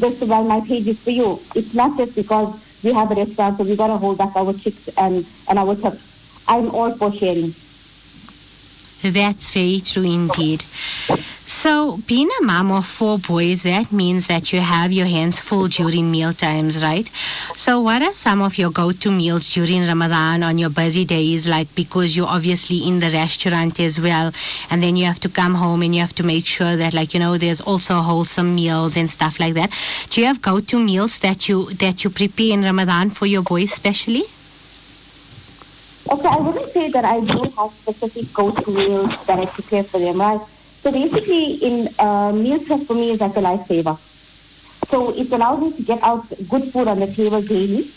this 0.00 0.20
well, 0.20 0.44
my 0.44 0.60
page 0.66 0.86
is 0.86 0.98
for 1.02 1.10
you. 1.10 1.38
It's 1.54 1.74
not 1.74 1.98
just 1.98 2.14
because 2.14 2.58
we 2.84 2.92
have 2.92 3.10
a 3.10 3.14
restaurant, 3.14 3.58
so 3.58 3.64
we 3.64 3.76
got 3.76 3.88
to 3.88 3.98
hold 3.98 4.18
back 4.18 4.32
our 4.36 4.52
chicks 4.52 4.88
and, 4.96 5.26
and 5.48 5.58
our 5.58 5.74
tips. 5.74 6.00
I'm 6.46 6.70
all 6.70 6.96
for 6.96 7.12
sharing. 7.18 7.54
That's 9.02 9.52
very 9.52 9.82
true 9.84 10.04
indeed. 10.04 10.62
So, 11.62 11.98
being 12.08 12.28
a 12.40 12.44
mom 12.44 12.72
of 12.72 12.82
four 12.98 13.18
boys, 13.22 13.62
that 13.62 13.92
means 13.92 14.26
that 14.26 14.50
you 14.50 14.58
have 14.58 14.90
your 14.90 15.06
hands 15.06 15.38
full 15.48 15.68
during 15.68 16.10
meal 16.10 16.34
times, 16.34 16.82
right? 16.82 17.06
So, 17.54 17.80
what 17.80 18.02
are 18.02 18.14
some 18.18 18.42
of 18.42 18.58
your 18.58 18.72
go 18.72 18.90
to 18.90 19.10
meals 19.12 19.48
during 19.54 19.86
Ramadan 19.86 20.42
on 20.42 20.58
your 20.58 20.70
busy 20.70 21.06
days? 21.06 21.46
Like, 21.46 21.68
because 21.76 22.16
you're 22.16 22.26
obviously 22.26 22.82
in 22.82 22.98
the 22.98 23.14
restaurant 23.14 23.78
as 23.78 23.96
well, 24.02 24.32
and 24.70 24.82
then 24.82 24.96
you 24.96 25.06
have 25.06 25.20
to 25.20 25.30
come 25.30 25.54
home 25.54 25.82
and 25.82 25.94
you 25.94 26.00
have 26.00 26.16
to 26.16 26.24
make 26.24 26.46
sure 26.46 26.76
that, 26.76 26.94
like, 26.94 27.14
you 27.14 27.20
know, 27.20 27.38
there's 27.38 27.60
also 27.60 28.02
wholesome 28.02 28.56
meals 28.56 28.96
and 28.96 29.08
stuff 29.08 29.34
like 29.38 29.54
that. 29.54 29.70
Do 30.10 30.20
you 30.20 30.26
have 30.26 30.42
go 30.42 30.58
to 30.58 30.76
meals 30.76 31.14
that 31.22 31.46
you 31.46 31.70
that 31.78 32.02
you 32.02 32.10
prepare 32.10 32.58
in 32.58 32.62
Ramadan 32.62 33.14
for 33.14 33.26
your 33.26 33.44
boys, 33.46 33.70
especially? 33.70 34.26
Okay, 36.10 36.26
I 36.26 36.40
wouldn't 36.40 36.72
say 36.74 36.90
that 36.90 37.04
I 37.04 37.20
do 37.20 37.46
have 37.54 37.70
specific 37.86 38.34
go-to 38.34 38.68
meals 38.68 39.14
that 39.28 39.38
I 39.38 39.46
prepare 39.46 39.84
for 39.84 40.00
them, 40.00 40.18
right? 40.18 40.40
So 40.82 40.90
basically, 40.90 41.54
in 41.62 41.94
uh, 41.98 42.32
meal 42.32 42.58
prep 42.66 42.86
for 42.86 42.94
me 42.94 43.12
is 43.12 43.20
like 43.20 43.36
a 43.36 43.40
lifesaver. 43.40 43.98
So 44.90 45.10
it 45.10 45.32
allows 45.32 45.60
me 45.60 45.76
to 45.76 45.82
get 45.82 46.02
out 46.02 46.28
good 46.48 46.72
food 46.72 46.88
on 46.88 47.00
the 47.00 47.06
table 47.14 47.40
daily. 47.40 47.92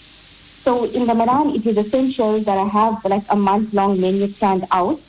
So 0.64 0.86
in 0.86 1.06
Ramadan, 1.08 1.56
it 1.56 1.66
is 1.66 1.78
essential 1.86 2.44
that 2.44 2.58
I 2.58 2.68
have 2.68 3.04
like 3.06 3.26
a 3.30 3.36
month-long 3.36 4.00
menu 4.00 4.34
planned 4.36 4.68
out 4.72 5.00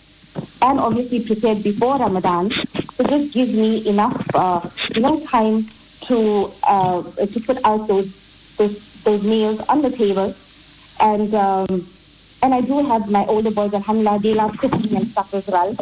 and 0.63 0.81
obviously 0.81 1.21
prepared 1.27 1.63
before 1.63 1.99
Ramadan. 1.99 2.51
So 2.97 3.03
this 3.05 3.33
gives 3.33 3.53
me 3.53 3.87
enough, 3.87 4.21
uh, 4.35 4.69
know, 5.01 5.25
time 5.31 5.71
to 6.09 6.53
uh, 6.63 7.03
to 7.03 7.41
put 7.47 7.59
out 7.65 7.89
those 7.89 8.09
those 8.59 8.77
those 9.05 9.23
meals 9.23 9.61
on 9.69 9.83
the 9.83 9.91
table 9.91 10.35
and. 11.01 11.35
Um, 11.35 11.93
and 12.43 12.55
I 12.55 12.61
do 12.61 12.87
have 12.87 13.09
my 13.09 13.25
older 13.27 13.51
boys, 13.51 13.73
alhamdulillah, 13.73 14.21
they 14.23 14.35
love 14.35 14.53
cooking 14.59 14.95
and 14.95 15.11
stuff 15.11 15.29
as 15.33 15.43
well. 15.49 15.75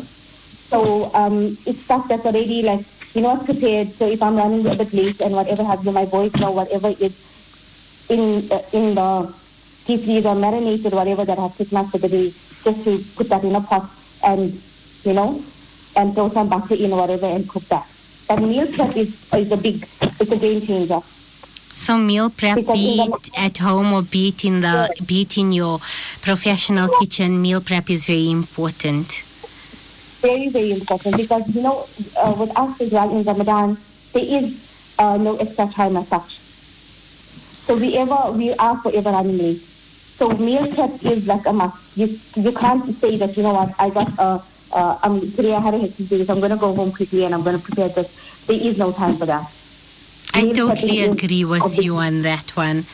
So 0.75 1.15
um, 1.15 1.57
it's 1.67 1.79
stuff 1.85 2.07
that's 2.09 2.27
already 2.27 2.63
like, 2.63 2.85
you 3.13 3.23
know, 3.23 3.37
it's 3.37 3.45
prepared. 3.45 3.95
So 3.97 4.07
if 4.11 4.21
I'm 4.21 4.37
running 4.37 4.67
a 4.67 4.75
bit 4.75 4.93
late 4.93 5.21
and 5.21 5.33
whatever 5.35 5.63
has 5.63 5.79
you, 5.85 5.93
my 5.93 6.05
voice 6.05 6.33
or 6.43 6.53
whatever 6.53 6.89
is 6.89 7.13
in 8.09 8.49
uh, 8.51 8.59
in 8.73 8.97
the 8.97 9.33
deep 9.87 10.05
freeze 10.05 10.27
or 10.27 10.35
marinated, 10.35 10.93
whatever 10.93 11.25
that 11.25 11.39
I've 11.39 11.57
taken 11.57 11.77
out 11.77 11.93
for 11.93 11.99
the 11.99 12.09
day, 12.09 12.35
just 12.65 12.83
to 12.85 13.05
put 13.17 13.29
that 13.29 13.45
in 13.45 13.55
a 13.55 13.61
pot 13.61 13.89
and, 14.25 14.61
you 15.05 15.13
know, 15.13 15.45
and 15.95 16.13
throw 16.15 16.33
some 16.33 16.49
butter 16.49 16.75
in 16.75 16.93
or 16.93 16.99
whatever 16.99 17.27
and 17.27 17.49
cook 17.49 17.63
that. 17.71 17.87
But 18.27 18.41
meal 18.41 18.67
prep 18.75 18.97
is, 18.97 19.09
is 19.33 19.53
a 19.53 19.57
big, 19.57 19.87
it's 20.19 20.33
a 20.33 20.37
game 20.37 20.67
changer. 20.67 20.99
So 21.87 21.97
meal 21.97 22.31
prep, 22.37 22.57
Because 22.57 22.75
be 22.75 23.07
it 23.07 23.31
at 23.37 23.57
home 23.59 23.93
or 23.93 24.03
be 24.03 24.35
it 24.35 24.45
in 24.45 24.61
the 24.61 24.93
be 25.07 25.23
it 25.23 25.37
in 25.37 25.53
your 25.53 25.79
professional 26.23 26.89
kitchen, 26.99 27.41
meal 27.41 27.63
prep 27.65 27.91
is 27.91 28.05
very 28.07 28.29
important. 28.31 29.13
Very, 30.25 30.49
very 30.49 30.73
important 30.73 31.17
because, 31.17 31.43
you 31.55 31.61
know, 31.61 31.87
uh, 32.17 32.35
with 32.39 32.51
us 32.57 32.73
as 32.81 32.91
well 32.91 33.11
in 33.11 33.25
Ramadan, 33.25 33.79
there 34.15 34.25
is 34.25 34.53
uh, 34.99 35.17
no 35.19 35.37
extra 35.37 35.71
time 35.73 35.97
as 35.97 36.09
such. 36.09 36.31
So 37.67 37.77
we 37.77 37.97
ever, 37.97 38.33
we 38.33 38.55
are 38.55 38.81
forever 38.83 39.11
running 39.11 39.39
late. 39.39 39.63
So 40.19 40.29
meal 40.29 40.67
prep 40.75 40.93
is 41.03 41.25
like 41.27 41.45
a 41.47 41.53
must. 41.53 41.77
You, 41.95 42.19
you 42.37 42.53
can't 42.53 43.01
say 43.01 43.19
that, 43.19 43.37
you 43.37 43.43
know 43.43 43.53
what, 43.53 43.71
I 43.79 43.91
got, 43.91 44.19
uh, 44.19 44.39
uh, 44.73 44.99
um, 45.03 45.33
today 45.37 45.53
I 45.53 45.61
had 45.61 45.75
a 45.75 45.79
hectic 45.79 46.09
day, 46.09 46.25
so 46.25 46.33
I'm 46.33 46.41
going 46.41 46.51
to 46.51 46.57
go 46.57 46.75
home 46.75 46.93
quickly 46.93 47.25
and 47.25 47.35
I'm 47.35 47.45
going 47.45 47.59
to 47.59 47.65
prepare 47.65 47.89
this. 47.89 48.11
There 48.47 48.57
is 48.57 48.79
no 48.79 48.93
time 48.93 49.19
for 49.19 49.27
that. 49.27 49.51
I 50.33 50.43
Meal 50.43 50.55
totally 50.57 51.03
agree 51.03 51.45
with 51.45 51.63
you 51.79 51.97
on 51.97 52.23
that 52.23 52.51
one. 52.55 52.87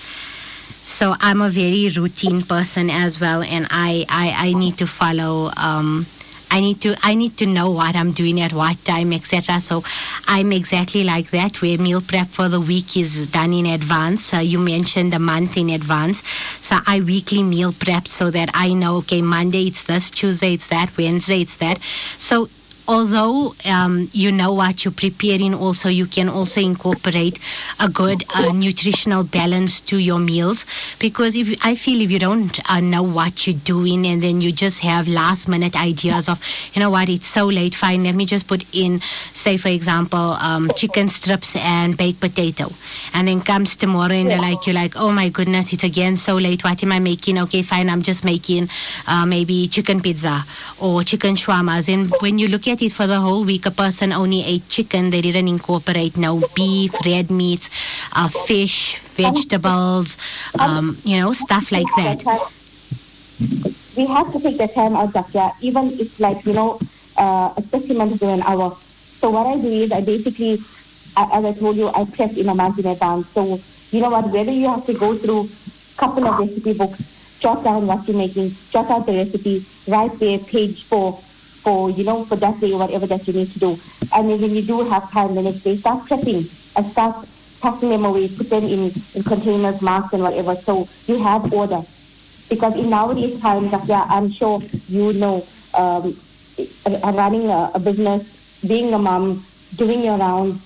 So 0.98 1.14
I'm 1.20 1.40
a 1.40 1.50
very 1.50 1.92
routine 1.96 2.44
person 2.46 2.90
as 2.90 3.18
well, 3.20 3.42
and 3.42 3.66
I, 3.70 4.04
I, 4.08 4.48
I 4.48 4.52
need 4.52 4.76
to 4.78 4.86
follow. 4.98 5.50
Um, 5.56 6.06
I 6.50 6.60
need 6.60 6.80
to 6.82 6.94
I 7.00 7.14
need 7.14 7.38
to 7.38 7.46
know 7.46 7.70
what 7.70 7.94
I'm 7.94 8.12
doing 8.12 8.40
at 8.40 8.52
what 8.52 8.76
time, 8.86 9.12
etc. 9.12 9.60
So 9.62 9.82
I'm 10.26 10.52
exactly 10.52 11.04
like 11.04 11.30
that. 11.30 11.56
Where 11.62 11.78
meal 11.78 12.02
prep 12.06 12.28
for 12.36 12.48
the 12.48 12.60
week 12.60 12.96
is 12.96 13.30
done 13.32 13.52
in 13.52 13.66
advance. 13.66 14.28
Uh, 14.32 14.40
you 14.40 14.58
mentioned 14.58 15.14
a 15.14 15.18
month 15.18 15.56
in 15.56 15.70
advance, 15.70 16.20
so 16.62 16.76
I 16.86 17.00
weekly 17.00 17.42
meal 17.42 17.72
prep 17.78 18.06
so 18.06 18.30
that 18.30 18.50
I 18.52 18.74
know. 18.74 18.98
Okay, 19.06 19.22
Monday 19.22 19.68
it's 19.70 19.82
this, 19.86 20.10
Tuesday 20.10 20.54
it's 20.54 20.68
that, 20.70 20.90
Wednesday 20.98 21.42
it's 21.42 21.56
that. 21.60 21.78
So 22.18 22.48
although 22.90 23.54
um, 23.64 24.10
you 24.10 24.32
know 24.34 24.52
what 24.52 24.82
you're 24.82 24.96
preparing, 24.96 25.54
also 25.54 25.88
you 25.88 26.10
can 26.10 26.28
also 26.28 26.58
incorporate 26.58 27.38
a 27.78 27.88
good 27.88 28.26
uh, 28.34 28.50
nutritional 28.50 29.22
balance 29.22 29.80
to 29.86 29.96
your 30.02 30.18
meals. 30.18 30.64
Because 30.98 31.38
if 31.38 31.46
you, 31.46 31.56
I 31.62 31.78
feel 31.78 32.02
if 32.02 32.10
you 32.10 32.18
don't 32.18 32.50
uh, 32.66 32.80
know 32.80 33.06
what 33.06 33.46
you're 33.46 33.62
doing 33.64 34.06
and 34.10 34.18
then 34.20 34.42
you 34.42 34.50
just 34.50 34.82
have 34.82 35.06
last 35.06 35.46
minute 35.46 35.78
ideas 35.78 36.26
of, 36.26 36.38
you 36.74 36.82
know 36.82 36.90
what, 36.90 37.08
it's 37.08 37.30
so 37.32 37.46
late, 37.46 37.78
fine, 37.80 38.02
let 38.02 38.16
me 38.18 38.26
just 38.26 38.48
put 38.48 38.66
in, 38.74 39.00
say 39.38 39.56
for 39.56 39.70
example, 39.70 40.34
um, 40.42 40.68
chicken 40.74 41.08
strips 41.08 41.48
and 41.54 41.96
baked 41.96 42.18
potato, 42.18 42.74
and 43.14 43.28
then 43.28 43.40
comes 43.40 43.70
tomorrow 43.78 44.18
and 44.18 44.28
they're 44.28 44.42
like 44.42 44.66
you're 44.66 44.74
like, 44.74 44.92
oh 44.96 45.12
my 45.12 45.30
goodness, 45.30 45.70
it's 45.70 45.84
again 45.84 46.16
so 46.16 46.34
late. 46.34 46.66
What 46.66 46.82
am 46.82 46.90
I 46.90 46.98
making? 46.98 47.38
Okay, 47.38 47.62
fine, 47.62 47.88
I'm 47.88 48.02
just 48.02 48.24
making 48.24 48.66
uh, 49.06 49.24
maybe 49.24 49.70
chicken 49.70 50.02
pizza 50.02 50.42
or 50.82 51.04
chicken 51.04 51.38
shawarmas. 51.38 51.86
And 51.86 52.10
when 52.18 52.38
you 52.38 52.48
look 52.48 52.66
at 52.66 52.79
for 52.88 53.06
the 53.06 53.20
whole 53.20 53.44
week, 53.44 53.66
a 53.66 53.70
person 53.70 54.12
only 54.12 54.42
ate 54.44 54.68
chicken. 54.70 55.10
They 55.10 55.20
didn't 55.20 55.48
incorporate 55.48 56.16
no 56.16 56.42
beef, 56.56 56.92
red 57.04 57.30
meats, 57.30 57.68
uh, 58.12 58.30
fish, 58.46 58.96
vegetables, 59.16 60.16
um, 60.58 61.00
you 61.04 61.20
know, 61.20 61.32
stuff 61.32 61.64
like 61.70 61.86
that. 61.96 62.50
We 63.96 64.06
have 64.06 64.32
to 64.32 64.40
take 64.40 64.58
the 64.58 64.68
time 64.74 64.96
out, 64.96 65.12
Zakia, 65.12 65.52
even 65.60 65.98
if 66.00 66.08
like, 66.18 66.44
you 66.46 66.52
know, 66.52 66.78
uh, 67.16 67.52
especially 67.58 68.18
to 68.18 68.28
an 68.28 68.42
hour. 68.42 68.78
So 69.20 69.30
what 69.30 69.46
I 69.46 69.60
do 69.60 69.82
is 69.82 69.92
I 69.92 70.00
basically, 70.00 70.58
as 71.16 71.44
I 71.44 71.52
told 71.52 71.76
you, 71.76 71.88
I 71.88 72.04
prep 72.16 72.36
in 72.36 72.48
a 72.48 72.54
month 72.54 72.78
in 72.78 72.86
advance. 72.86 73.26
So, 73.34 73.60
you 73.90 74.00
know 74.00 74.08
what, 74.08 74.30
whether 74.30 74.52
you 74.52 74.68
have 74.68 74.86
to 74.86 74.94
go 74.94 75.18
through 75.18 75.50
couple 76.00 76.26
of 76.26 76.40
recipe 76.40 76.72
books, 76.72 76.98
jot 77.40 77.62
down 77.62 77.86
what 77.86 78.08
you're 78.08 78.16
making, 78.16 78.56
jot 78.72 78.90
out 78.90 79.06
the 79.06 79.12
recipe, 79.12 79.66
write 79.86 80.18
there 80.18 80.38
page 80.38 80.86
for, 80.88 81.22
for, 81.64 81.90
you 81.90 82.04
know, 82.04 82.26
for 82.26 82.36
that 82.36 82.60
day 82.60 82.72
or 82.72 82.78
whatever 82.78 83.06
that 83.06 83.26
you 83.26 83.32
need 83.32 83.50
to 83.52 83.58
do. 83.58 83.78
And 84.12 84.28
then 84.30 84.40
when 84.40 84.54
you 84.54 84.62
do 84.62 84.88
have 84.88 85.10
time 85.12 85.34
the 85.34 85.42
next 85.42 85.64
day, 85.64 85.78
start 85.80 86.08
prepping 86.08 86.50
and 86.76 86.92
start 86.92 87.28
packing 87.62 87.90
them 87.90 88.04
away, 88.04 88.28
put 88.28 88.48
them 88.50 88.64
in, 88.64 89.06
in 89.14 89.22
containers, 89.24 89.80
masks 89.82 90.10
and 90.12 90.22
whatever, 90.22 90.56
so 90.66 90.88
you 91.06 91.22
have 91.22 91.52
order. 91.52 91.82
Because 92.48 92.72
in 92.76 92.90
nowadays 92.90 93.40
times, 93.42 93.72
yeah, 93.86 94.04
I'm 94.08 94.32
sure 94.32 94.60
you 94.88 95.12
know, 95.12 95.48
um, 95.74 96.20
running 96.86 97.48
a, 97.48 97.70
a 97.74 97.78
business, 97.78 98.22
being 98.66 98.92
a 98.92 98.98
mom, 98.98 99.46
doing 99.76 100.02
your 100.02 100.18
rounds, 100.18 100.60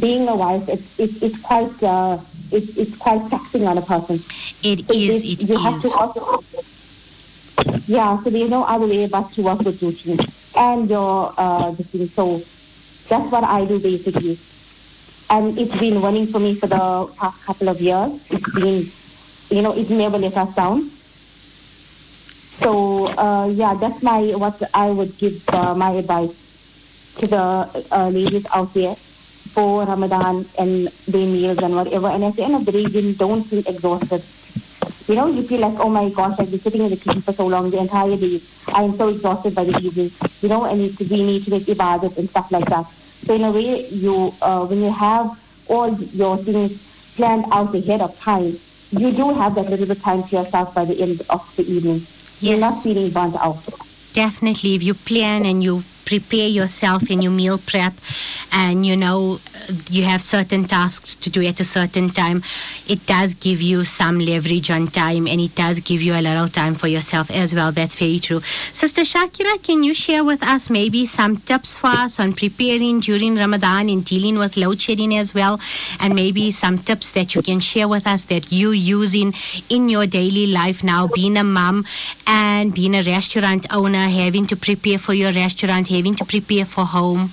being 0.00 0.28
a 0.28 0.36
wife, 0.36 0.62
it's 0.68 0.86
it's, 0.98 1.14
it's 1.22 1.36
quite 1.44 1.82
uh, 1.82 2.18
it's 2.50 2.66
it's 2.76 2.96
quite 2.98 3.20
taxing 3.30 3.66
on 3.66 3.78
a 3.78 3.82
person. 3.86 4.22
It 4.62 4.84
So 4.88 4.94
is, 4.94 5.08
this- 5.08 5.22
it 5.40 5.48
you 5.48 5.58
have 5.58 5.80
to 5.82 5.90
also, 5.90 6.44
yeah. 7.86 8.16
So 8.22 8.30
there's 8.30 8.50
no 8.50 8.64
other 8.64 8.86
way 8.86 9.06
but 9.06 9.32
to 9.34 9.42
work 9.42 9.60
with 9.60 9.80
routine 9.82 10.18
and 10.54 10.88
your 10.90 11.32
uh, 11.38 11.72
this 11.72 11.86
thing. 11.88 12.12
So 12.16 12.42
that's 13.08 13.30
what 13.30 13.44
I 13.44 13.64
do 13.64 13.78
basically, 13.78 14.40
and 15.30 15.58
it's 15.58 15.78
been 15.78 16.00
running 16.02 16.32
for 16.32 16.38
me 16.40 16.58
for 16.60 16.66
the 16.68 17.14
past 17.18 17.36
couple 17.46 17.68
of 17.68 17.80
years. 17.80 18.12
It's 18.30 18.50
been, 18.54 18.92
you 19.50 19.62
know, 19.62 19.72
it 19.72 19.90
never 19.90 20.18
let 20.18 20.36
us 20.36 20.54
down. 20.56 20.92
So 22.62 23.06
uh, 23.06 23.48
yeah, 23.48 23.74
that's 23.80 24.02
my 24.02 24.20
what 24.36 24.60
I 24.74 24.90
would 24.90 25.18
give 25.18 25.42
uh, 25.48 25.74
my 25.74 25.92
advice 25.92 26.30
to 27.18 27.26
the 27.26 27.86
uh, 27.92 28.08
ladies 28.08 28.44
out 28.52 28.74
there 28.74 28.96
for 29.54 29.84
Ramadan 29.84 30.50
and 30.58 30.90
their 31.06 31.26
meals 31.26 31.58
and 31.62 31.74
whatever. 31.74 32.08
And 32.08 32.24
at 32.24 32.36
the 32.36 32.42
end 32.42 32.56
of 32.56 32.64
the 32.66 32.72
day, 32.72 33.12
don't 33.14 33.48
feel 33.48 33.62
exhausted. 33.66 34.22
You 35.08 35.14
know, 35.14 35.28
you 35.28 35.46
feel 35.46 35.60
like, 35.60 35.78
oh 35.78 35.88
my 35.88 36.10
gosh, 36.10 36.34
I've 36.38 36.50
been 36.50 36.62
sitting 36.62 36.82
in 36.82 36.90
the 36.90 36.96
kitchen 36.96 37.22
for 37.22 37.32
so 37.34 37.46
long 37.46 37.70
the 37.70 37.78
entire 37.78 38.16
day. 38.16 38.42
I 38.66 38.82
am 38.82 38.98
so 38.98 39.08
exhausted 39.08 39.54
by 39.54 39.64
the 39.64 39.78
evening. 39.78 40.10
You 40.40 40.48
know, 40.48 40.64
and 40.64 40.80
it's, 40.80 40.98
we 40.98 41.22
need 41.22 41.44
to 41.44 41.50
make 41.50 41.66
ibadat 41.66 42.18
and 42.18 42.28
stuff 42.30 42.48
like 42.50 42.68
that. 42.68 42.86
So 43.26 43.34
in 43.34 43.44
a 43.44 43.52
way, 43.52 43.88
you 43.88 44.32
uh, 44.42 44.66
when 44.66 44.82
you 44.82 44.92
have 44.92 45.30
all 45.68 45.96
your 46.00 46.42
things 46.44 46.80
planned 47.14 47.44
out 47.52 47.74
ahead 47.74 48.00
of 48.00 48.16
time, 48.18 48.58
you 48.90 49.12
do 49.12 49.32
have 49.34 49.54
that 49.54 49.70
little 49.70 49.86
bit 49.86 49.96
of 49.96 50.02
time 50.02 50.24
to 50.28 50.36
yourself 50.36 50.74
by 50.74 50.84
the 50.84 51.00
end 51.00 51.22
of 51.30 51.40
the 51.56 51.62
evening. 51.62 52.06
You're 52.40 52.58
not 52.58 52.82
feeling 52.82 53.12
burnt 53.12 53.36
out. 53.36 53.62
Definitely, 54.14 54.74
if 54.74 54.82
you 54.82 54.94
plan 54.94 55.46
and 55.46 55.62
you 55.62 55.82
prepare 56.06 56.46
yourself 56.46 57.02
in 57.10 57.20
your 57.20 57.32
meal 57.32 57.58
prep 57.66 57.92
and 58.52 58.86
you 58.86 58.96
know 58.96 59.38
you 59.90 60.04
have 60.04 60.20
certain 60.22 60.66
tasks 60.68 61.16
to 61.22 61.30
do 61.30 61.44
at 61.44 61.60
a 61.60 61.64
certain 61.64 62.12
time, 62.12 62.42
it 62.86 63.00
does 63.06 63.34
give 63.42 63.60
you 63.60 63.82
some 63.84 64.18
leverage 64.18 64.70
on 64.70 64.90
time 64.90 65.26
and 65.26 65.40
it 65.40 65.54
does 65.54 65.80
give 65.84 66.00
you 66.00 66.14
a 66.14 66.22
little 66.22 66.48
time 66.48 66.76
for 66.76 66.86
yourself 66.86 67.26
as 67.30 67.52
well. 67.54 67.72
That's 67.74 67.98
very 67.98 68.20
true. 68.22 68.40
Sister 68.74 69.02
Shakira, 69.02 69.62
can 69.62 69.82
you 69.82 69.94
share 69.94 70.24
with 70.24 70.42
us 70.42 70.68
maybe 70.70 71.06
some 71.06 71.42
tips 71.46 71.76
for 71.80 71.90
us 71.90 72.16
on 72.18 72.34
preparing 72.34 73.00
during 73.00 73.34
Ramadan 73.36 73.88
and 73.88 74.04
dealing 74.04 74.38
with 74.38 74.56
load 74.56 74.80
shedding 74.80 75.16
as 75.16 75.32
well? 75.34 75.58
And 75.98 76.14
maybe 76.14 76.52
some 76.52 76.82
tips 76.84 77.10
that 77.14 77.34
you 77.34 77.42
can 77.42 77.60
share 77.60 77.88
with 77.88 78.06
us 78.06 78.22
that 78.30 78.52
you 78.52 78.70
using 78.70 79.32
in 79.68 79.88
your 79.88 80.06
daily 80.06 80.46
life 80.46 80.82
now, 80.82 81.08
being 81.12 81.36
a 81.36 81.44
mom 81.44 81.84
and 82.26 82.72
being 82.72 82.94
a 82.94 83.02
restaurant 83.02 83.66
owner, 83.70 84.08
having 84.08 84.46
to 84.48 84.56
prepare 84.56 84.98
for 84.98 85.14
your 85.14 85.32
restaurant, 85.34 85.88
having 85.96 86.14
to 86.16 86.24
prepare 86.24 86.66
for 86.74 86.84
home. 86.84 87.32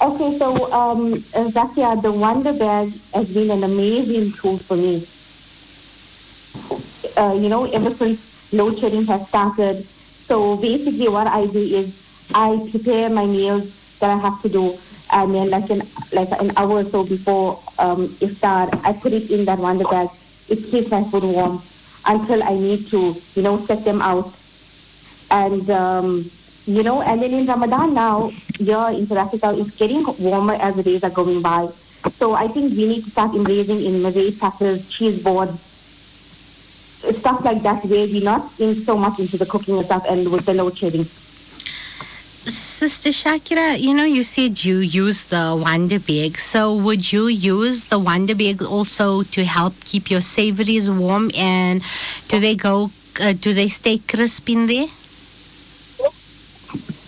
Okay, 0.00 0.36
so 0.38 0.72
um, 0.72 1.24
Zakia, 1.32 2.02
the 2.02 2.10
Wonder 2.10 2.52
Bag 2.52 2.92
has 3.14 3.26
been 3.28 3.50
an 3.50 3.62
amazing 3.62 4.34
tool 4.40 4.58
for 4.66 4.76
me. 4.76 5.06
Uh, 7.16 7.34
you 7.34 7.48
know, 7.48 7.70
ever 7.72 7.94
since 7.98 8.18
load 8.50 8.80
shedding 8.80 9.06
has 9.06 9.20
started. 9.28 9.86
So 10.28 10.56
basically, 10.56 11.08
what 11.08 11.28
I 11.28 11.46
do 11.46 11.60
is 11.60 11.86
I 12.34 12.58
prepare 12.72 13.10
my 13.10 13.26
meals 13.26 13.70
that 14.00 14.10
I 14.10 14.18
have 14.18 14.42
to 14.42 14.48
do, 14.48 14.80
and 15.10 15.34
then 15.34 15.50
like 15.50 15.70
an 15.70 15.88
like 16.12 16.30
an 16.40 16.52
hour 16.56 16.84
or 16.84 16.90
so 16.90 17.04
before 17.04 17.62
um, 17.78 18.16
iftar, 18.20 18.80
I 18.84 18.92
put 18.94 19.12
it 19.12 19.30
in 19.30 19.44
that 19.44 19.58
Wonder 19.58 19.84
Bag. 19.84 20.08
It 20.48 20.68
keeps 20.70 20.90
my 20.90 21.08
food 21.10 21.22
warm 21.22 21.62
until 22.06 22.42
I 22.42 22.54
need 22.54 22.90
to, 22.90 23.22
you 23.36 23.42
know, 23.42 23.64
set 23.68 23.84
them 23.84 24.02
out 24.02 24.34
and 25.32 25.68
um, 25.70 26.30
you 26.66 26.82
know, 26.82 27.02
and 27.02 27.20
then 27.20 27.32
in 27.34 27.46
Ramadan 27.46 27.94
now, 27.94 28.30
here 28.58 28.88
in 28.90 29.10
Africa, 29.10 29.52
it's 29.56 29.74
getting 29.76 30.04
warmer 30.20 30.54
as 30.54 30.76
the 30.76 30.82
days 30.82 31.02
are 31.02 31.10
going 31.10 31.42
by. 31.42 31.68
So 32.18 32.34
I 32.34 32.46
think 32.52 32.76
we 32.76 32.86
need 32.86 33.04
to 33.04 33.10
start 33.10 33.34
embracing 33.34 33.82
in 33.82 34.02
Malay 34.02 34.36
tackles, 34.38 34.80
cheese 34.96 35.22
boards, 35.22 35.58
stuff 37.18 37.40
like 37.44 37.62
that, 37.64 37.84
where 37.84 38.06
we're 38.06 38.22
not 38.22 38.52
in 38.60 38.84
so 38.84 38.96
much 38.96 39.18
into 39.18 39.38
the 39.38 39.46
cooking 39.46 39.76
and 39.76 39.86
stuff 39.86 40.04
and 40.08 40.30
with 40.30 40.46
the 40.46 40.52
load 40.52 40.78
shedding. 40.78 41.06
Sister 42.78 43.10
Shakira, 43.10 43.80
you 43.80 43.94
know, 43.94 44.04
you 44.04 44.24
said 44.24 44.58
you 44.62 44.78
use 44.78 45.24
the 45.30 45.60
Wonder 45.60 46.00
Bag. 46.00 46.36
So 46.50 46.82
would 46.82 47.12
you 47.12 47.28
use 47.28 47.84
the 47.90 47.98
Wonder 47.98 48.34
Bag 48.34 48.62
also 48.62 49.22
to 49.32 49.44
help 49.44 49.74
keep 49.84 50.10
your 50.10 50.20
savories 50.20 50.88
warm? 50.90 51.30
And 51.34 51.82
do 52.28 52.40
they 52.40 52.56
go? 52.56 52.90
Uh, 53.20 53.34
do 53.40 53.54
they 53.54 53.68
stay 53.68 53.98
crisp 53.98 54.48
in 54.48 54.66
there? 54.66 54.86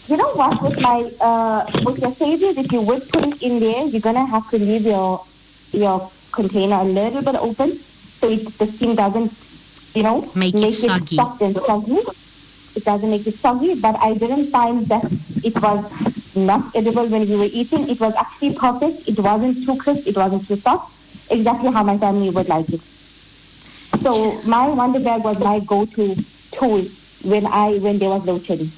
You 0.08 0.16
know 0.16 0.32
what? 0.34 0.62
With 0.62 0.78
my 0.80 1.02
uh, 1.20 1.64
with 1.84 1.98
your 1.98 2.14
savories, 2.18 2.56
if 2.58 2.70
you 2.72 2.80
would 2.82 3.08
put 3.10 3.24
it 3.24 3.42
in 3.42 3.60
there, 3.60 3.84
you're 3.86 4.00
gonna 4.02 4.26
have 4.26 4.48
to 4.50 4.58
leave 4.58 4.82
your 4.82 5.24
your 5.72 6.10
container 6.34 6.80
a 6.80 6.84
little 6.84 7.22
bit 7.22 7.36
open 7.36 7.80
so 8.20 8.28
it, 8.28 8.58
the 8.58 8.66
steam 8.76 8.94
doesn't, 8.96 9.32
you 9.94 10.02
know, 10.02 10.30
Make 10.34 10.54
it 10.54 10.86
soggy. 10.86 11.16
soft 11.16 11.40
and 11.42 11.56
soggy. 11.66 11.98
It 12.76 12.84
doesn't 12.84 13.08
make 13.10 13.26
it 13.26 13.34
soggy, 13.40 13.74
but 13.74 13.96
I 14.00 14.14
didn't 14.14 14.50
find 14.50 14.86
that 14.88 15.04
it 15.42 15.54
was 15.62 15.84
not 16.34 16.74
edible 16.76 17.08
when 17.08 17.28
we 17.28 17.36
were 17.36 17.44
eating. 17.46 17.88
It 17.88 18.00
was 18.00 18.12
actually 18.18 18.56
perfect. 18.56 19.08
It 19.08 19.18
wasn't 19.18 19.64
too 19.66 19.76
crisp. 19.76 20.06
It 20.06 20.16
wasn't 20.16 20.46
too 20.48 20.60
soft. 20.66 20.92
Exactly 21.30 21.70
how 21.72 21.82
my 21.82 21.96
family 21.98 22.30
would 22.30 22.48
like 22.48 22.68
it. 22.70 22.80
So 24.02 24.42
my 24.44 24.68
Wonder 24.68 25.00
Bag 25.00 25.24
was 25.24 25.38
my 25.38 25.60
go-to 25.60 26.14
tool 26.58 26.84
when 27.22 27.46
I 27.46 27.78
when 27.78 27.98
there 27.98 28.10
was 28.10 28.22
load 28.26 28.46
shedding. 28.46 28.72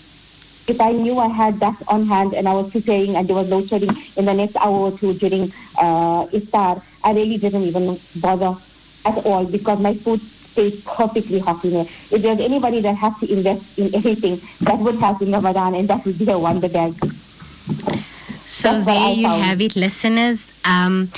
If 0.68 0.80
I 0.80 0.90
knew 0.92 1.18
I 1.18 1.28
had 1.28 1.60
that 1.60 1.80
on 1.86 2.06
hand 2.06 2.34
and 2.34 2.48
I 2.48 2.52
was 2.52 2.72
preparing 2.72 3.14
and 3.16 3.28
there 3.28 3.36
was 3.36 3.46
load 3.48 3.68
shedding 3.68 3.90
in 4.16 4.24
the 4.24 4.34
next 4.34 4.56
hour 4.56 4.90
or 4.90 4.98
two 4.98 5.14
during 5.14 5.52
uh, 5.78 6.26
iftar, 6.26 6.82
I 7.04 7.12
really 7.12 7.38
didn't 7.38 7.62
even 7.64 8.00
bother 8.16 8.56
at 9.04 9.24
all 9.24 9.46
because 9.46 9.78
my 9.78 9.94
food 10.04 10.20
stayed 10.52 10.82
perfectly 10.84 11.38
hot 11.38 11.64
in 11.64 11.72
there. 11.74 11.86
If 12.10 12.22
there's 12.22 12.40
anybody 12.40 12.80
that 12.82 12.96
has 12.96 13.12
to 13.20 13.32
invest 13.32 13.64
in 13.76 13.94
anything, 13.94 14.40
that 14.62 14.78
would 14.80 14.96
have 14.96 15.22
in 15.22 15.30
Ramadan 15.30 15.74
and 15.74 15.88
that 15.88 16.04
would 16.04 16.18
be 16.18 16.28
a 16.30 16.38
Wonder 16.38 16.68
Bag. 16.68 16.94
So 18.58 18.72
That's 18.72 18.86
there 18.86 19.10
you 19.10 19.26
found. 19.26 19.42
have 19.44 19.60
it, 19.60 19.76
listeners. 19.76 20.40
Um, 20.64 21.12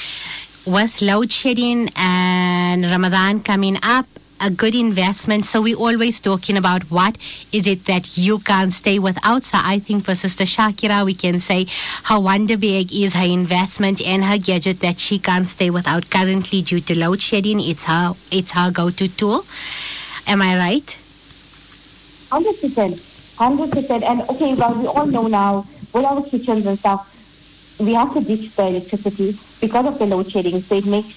with 0.67 0.90
load 1.00 1.31
shedding 1.31 1.88
and 1.97 2.83
Ramadan 2.85 3.43
coming 3.43 3.78
up, 3.83 4.07
a 4.40 4.50
good 4.50 4.75
investment. 4.75 5.45
So 5.47 5.62
we're 5.62 5.76
always 5.76 6.21
talking 6.21 6.57
about 6.57 6.83
what 6.90 7.16
is 7.52 7.66
it 7.66 7.87
that 7.87 8.07
you 8.14 8.38
can't 8.45 8.73
stay 8.73 8.99
without. 8.99 9.42
So 9.45 9.59
I 9.59 9.80
think 9.87 10.04
for 10.04 10.14
Sister 10.14 10.45
Shakira, 10.45 11.04
we 11.04 11.14
can 11.14 11.40
say 11.40 11.66
her 12.04 12.21
Wonder 12.21 12.57
Bag 12.57 12.92
is 12.92 13.12
her 13.14 13.26
investment 13.26 14.00
and 14.00 14.25
her 14.25 14.38
gadget 14.38 14.78
that 14.83 14.97
she 14.99 15.18
can't 15.18 15.49
stay 15.49 15.71
without 15.71 16.11
currently 16.11 16.62
due 16.62 16.80
to 16.80 16.95
load 16.95 17.21
shedding. 17.21 17.61
It's 17.61 17.83
her, 17.83 18.14
it's 18.30 18.50
her 18.52 18.71
go-to 18.71 19.09
tool. 19.16 19.45
Am 20.26 20.42
I 20.42 20.57
right? 20.57 20.90
Hundred 22.30 22.61
percent, 22.61 23.00
hundred 23.37 23.71
percent. 23.71 24.04
And 24.04 24.23
okay, 24.28 24.54
well, 24.54 24.78
we 24.78 24.87
all 24.87 25.07
know 25.07 25.26
now 25.26 25.66
with 25.95 26.04
our 26.04 26.23
kitchens 26.28 26.66
and 26.66 26.78
stuff, 26.78 27.07
we 27.80 27.95
have 27.95 28.12
to 28.14 28.21
ditch 28.21 28.54
the 28.57 28.66
electricity 28.66 29.38
because 29.61 29.87
of 29.87 29.99
the 29.99 30.04
load 30.04 30.30
shedding. 30.30 30.62
So 30.68 30.76
it 30.76 30.85
makes 30.85 31.14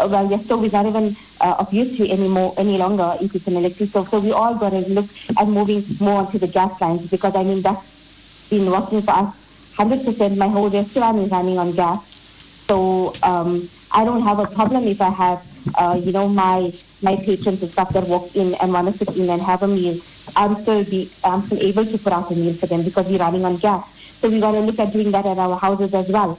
well, 0.00 0.28
your 0.28 0.42
stove 0.44 0.64
is 0.64 0.72
not 0.72 0.86
even 0.86 1.16
uh, 1.40 1.54
of 1.58 1.72
use 1.72 1.96
to 1.98 2.10
anymore 2.10 2.54
any 2.58 2.76
longer 2.78 3.16
if 3.20 3.34
it's 3.34 3.46
an 3.46 3.56
electric 3.56 3.90
stove. 3.90 4.08
So 4.10 4.20
we 4.20 4.32
all 4.32 4.58
got 4.58 4.70
to 4.70 4.80
look 4.80 5.06
at 5.38 5.48
moving 5.48 5.96
more 6.00 6.24
onto 6.24 6.38
the 6.38 6.46
gas 6.46 6.70
lines 6.80 7.08
because 7.10 7.32
I 7.34 7.42
mean 7.42 7.62
that's 7.62 7.84
been 8.50 8.70
working 8.70 9.02
for 9.02 9.12
us. 9.12 9.34
Hundred 9.76 10.04
percent. 10.04 10.36
My 10.36 10.48
whole 10.48 10.70
restaurant 10.70 11.20
is 11.20 11.30
running 11.30 11.58
on 11.58 11.74
gas. 11.74 11.98
So 12.68 13.12
um, 13.22 13.70
I 13.90 14.04
don't 14.04 14.22
have 14.22 14.38
a 14.38 14.46
problem 14.46 14.86
if 14.86 15.00
I 15.00 15.10
have, 15.10 15.42
uh, 15.76 15.96
you 16.02 16.12
know, 16.12 16.28
my 16.28 16.70
my 17.00 17.16
patrons 17.16 17.62
and 17.62 17.72
stuff 17.72 17.92
that 17.92 18.06
walk 18.06 18.34
in 18.34 18.54
and 18.54 18.72
want 18.72 18.92
to 18.92 18.98
sit 18.98 19.16
in 19.16 19.28
and 19.30 19.42
have 19.42 19.62
a 19.62 19.68
meal. 19.68 20.00
I'm 20.36 20.62
still 20.62 20.84
be 20.84 21.10
I'm 21.24 21.46
still 21.46 21.60
able 21.60 21.86
to 21.90 21.98
put 21.98 22.12
out 22.12 22.30
a 22.30 22.34
meal 22.34 22.56
for 22.60 22.66
them 22.66 22.84
because 22.84 23.06
we're 23.06 23.18
running 23.18 23.44
on 23.44 23.58
gas. 23.58 23.84
So 24.20 24.28
we 24.28 24.40
got 24.40 24.52
to 24.52 24.60
look 24.60 24.78
at 24.78 24.92
doing 24.92 25.10
that 25.12 25.26
at 25.26 25.38
our 25.38 25.58
houses 25.58 25.90
as 25.92 26.06
well. 26.08 26.38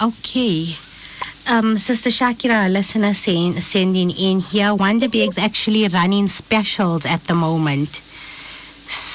Okay. 0.00 0.74
Um, 1.48 1.78
Sister 1.78 2.10
Shakira, 2.10 2.66
a 2.66 2.68
listener 2.68 3.14
saying, 3.24 3.58
sending 3.72 4.10
in 4.10 4.38
here, 4.38 4.74
Wonder 4.74 5.08
Bag's 5.08 5.38
actually 5.38 5.88
running 5.88 6.28
specials 6.28 7.06
at 7.06 7.22
the 7.26 7.34
moment. 7.34 7.88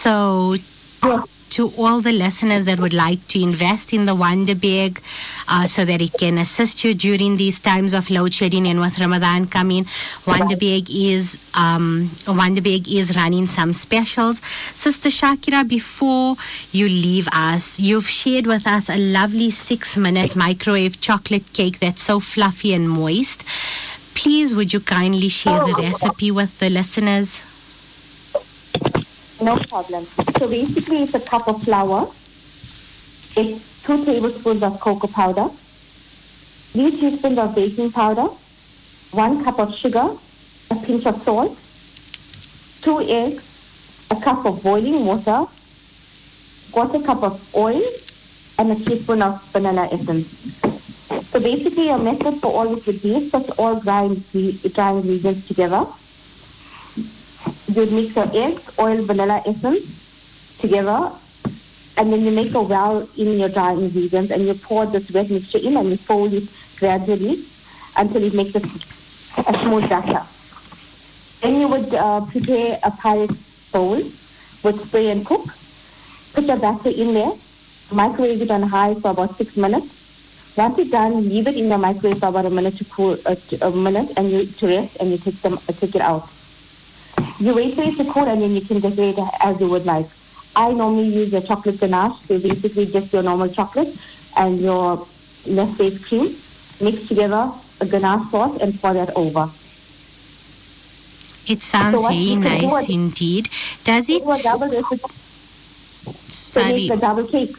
So, 0.01 0.55
Yes. 1.03 1.27
To 1.55 1.69
all 1.77 2.01
the 2.01 2.11
listeners 2.11 2.65
that 2.65 2.79
would 2.79 2.93
like 2.93 3.19
to 3.29 3.41
invest 3.41 3.93
in 3.93 4.05
the 4.05 4.15
Wonder 4.15 4.55
Bag 4.55 4.99
uh, 5.47 5.67
so 5.67 5.85
that 5.85 6.01
it 6.01 6.13
can 6.17 6.37
assist 6.37 6.83
you 6.83 6.95
during 6.95 7.37
these 7.37 7.59
times 7.61 7.93
of 7.93 8.09
load 8.09 8.33
shedding 8.33 8.67
and 8.67 8.79
with 8.79 8.93
Ramadan 8.99 9.47
coming, 9.47 9.85
Wonder 10.25 10.57
Bag 10.57 10.89
is 10.89 11.35
um, 11.53 12.09
Wonder 12.27 12.61
Bag 12.61 12.87
is 12.87 13.15
running 13.15 13.47
some 13.47 13.73
specials. 13.73 14.39
Sister 14.75 15.09
Shakira, 15.09 15.67
before 15.67 16.35
you 16.71 16.87
leave 16.87 17.25
us, 17.31 17.63
you've 17.77 18.09
shared 18.09 18.47
with 18.47 18.65
us 18.65 18.85
a 18.89 18.97
lovely 18.97 19.51
six-minute 19.51 20.35
microwave 20.35 20.99
chocolate 21.01 21.45
cake 21.53 21.77
that's 21.81 22.05
so 22.05 22.21
fluffy 22.33 22.73
and 22.73 22.89
moist. 22.89 23.43
Please, 24.15 24.53
would 24.55 24.73
you 24.73 24.79
kindly 24.79 25.29
share 25.29 25.59
the 25.59 25.75
recipe 25.77 26.31
with 26.31 26.49
the 26.59 26.69
listeners? 26.69 27.29
No 29.43 29.57
problem. 29.67 30.07
So 30.39 30.47
basically, 30.47 31.03
it's 31.03 31.13
a 31.13 31.19
cup 31.19 31.49
of 31.49 31.61
flour. 31.63 32.09
It's 33.35 33.61
two 33.85 34.05
tablespoons 34.05 34.63
of 34.63 34.79
cocoa 34.79 35.07
powder, 35.07 35.49
three 36.71 36.91
teaspoons 36.91 37.37
of 37.37 37.53
baking 37.53 37.91
powder, 37.91 38.27
one 39.11 39.43
cup 39.43 39.59
of 39.59 39.73
sugar, 39.81 40.15
a 40.71 40.75
pinch 40.85 41.05
of 41.05 41.21
salt, 41.25 41.57
two 42.83 43.01
eggs, 43.01 43.43
a 44.11 44.21
cup 44.21 44.45
of 44.45 44.63
boiling 44.63 45.05
water, 45.05 45.43
quarter 46.71 47.01
cup 47.05 47.21
of 47.21 47.41
oil, 47.53 47.83
and 48.59 48.71
a 48.71 48.75
teaspoon 48.85 49.21
of 49.21 49.41
vanilla 49.51 49.89
essence. 49.91 50.25
So 51.33 51.41
basically, 51.41 51.87
your 51.87 51.97
method 51.97 52.39
for 52.39 52.47
all 52.47 52.75
this 52.75 52.85
would 52.85 53.01
be 53.01 53.29
just 53.29 53.49
all 53.57 53.75
the 53.75 54.71
dry 54.73 54.91
ingredients 54.91 55.45
together 55.49 55.85
you'd 57.67 57.91
mix 57.91 58.15
your 58.15 58.29
eggs, 58.35 58.61
oil, 58.79 59.05
vanilla 59.05 59.41
essence 59.45 59.83
together, 60.59 61.11
and 61.97 62.11
then 62.11 62.21
you 62.25 62.31
make 62.31 62.53
a 62.55 62.61
well 62.61 63.07
in 63.17 63.39
your 63.39 63.49
dry 63.49 63.73
ingredients, 63.73 64.31
and 64.31 64.47
you 64.47 64.53
pour 64.55 64.85
this 64.91 65.09
wet 65.11 65.29
mixture 65.29 65.59
in, 65.59 65.77
and 65.77 65.89
you 65.89 65.97
fold 66.07 66.33
it 66.33 66.49
gradually 66.79 67.47
until 67.95 68.23
it 68.23 68.33
makes 68.33 68.55
a, 68.55 68.61
a 69.41 69.63
smooth 69.63 69.87
batter. 69.89 70.25
Then 71.41 71.59
you 71.61 71.67
would 71.67 71.93
uh, 71.93 72.21
prepare 72.25 72.79
a 72.83 72.91
pie 72.91 73.27
bowl 73.71 74.01
with 74.63 74.87
spray 74.87 75.11
and 75.11 75.25
cook. 75.25 75.45
Put 76.33 76.45
your 76.45 76.59
batter 76.59 76.89
in 76.89 77.13
there, 77.13 77.33
microwave 77.91 78.41
it 78.41 78.49
on 78.49 78.63
high 78.63 78.95
for 79.01 79.11
about 79.11 79.37
six 79.37 79.55
minutes. 79.55 79.87
Once 80.55 80.75
it's 80.77 80.91
done, 80.91 81.29
leave 81.29 81.47
it 81.47 81.57
in 81.57 81.69
the 81.69 81.77
microwave 81.77 82.19
for 82.19 82.27
about 82.27 82.45
a 82.45 82.49
minute 82.49 82.77
to 82.77 82.85
cool, 82.85 83.17
uh, 83.25 83.35
to, 83.49 83.67
a 83.67 83.71
minute, 83.71 84.11
and 84.17 84.31
you 84.31 84.45
to 84.59 84.67
rest, 84.67 84.95
and 84.99 85.11
you 85.11 85.17
take 85.17 85.41
them, 85.41 85.59
uh, 85.67 85.73
take 85.79 85.95
it 85.95 86.01
out. 86.01 86.29
You 87.39 87.53
wait 87.55 87.75
for 87.75 87.83
it 87.83 87.97
to 87.97 88.11
cool 88.13 88.27
and 88.27 88.41
then 88.41 88.55
you 88.55 88.65
can 88.65 88.79
decorate 88.79 89.17
it 89.17 89.33
as 89.41 89.55
you 89.59 89.67
would 89.67 89.85
like. 89.85 90.07
I 90.55 90.71
normally 90.71 91.09
use 91.09 91.33
a 91.33 91.41
chocolate 91.41 91.79
ganache, 91.79 92.13
so 92.27 92.37
basically 92.37 92.85
just 92.85 93.11
your 93.11 93.23
normal 93.23 93.49
chocolate 93.53 93.93
and 94.35 94.61
your 94.61 95.07
Nestle 95.45 95.99
cream. 96.07 96.41
Mix 96.79 97.07
together 97.07 97.51
a 97.81 97.85
ganache 97.85 98.31
sauce 98.31 98.57
and 98.61 98.79
pour 98.81 98.93
that 98.93 99.15
over. 99.15 99.51
It 101.47 101.61
sounds 101.61 101.95
So 101.95 102.07
very 102.07 102.35
nice 102.35 102.89
indeed. 102.89 103.49
Does 103.85 104.05
it? 104.07 104.21
A 104.23 104.43
double 104.43 104.69
recipe, 104.69 105.13
so 106.31 106.63
make 106.63 106.89
a 106.89 106.97
double 106.97 107.27
cake. 107.27 107.55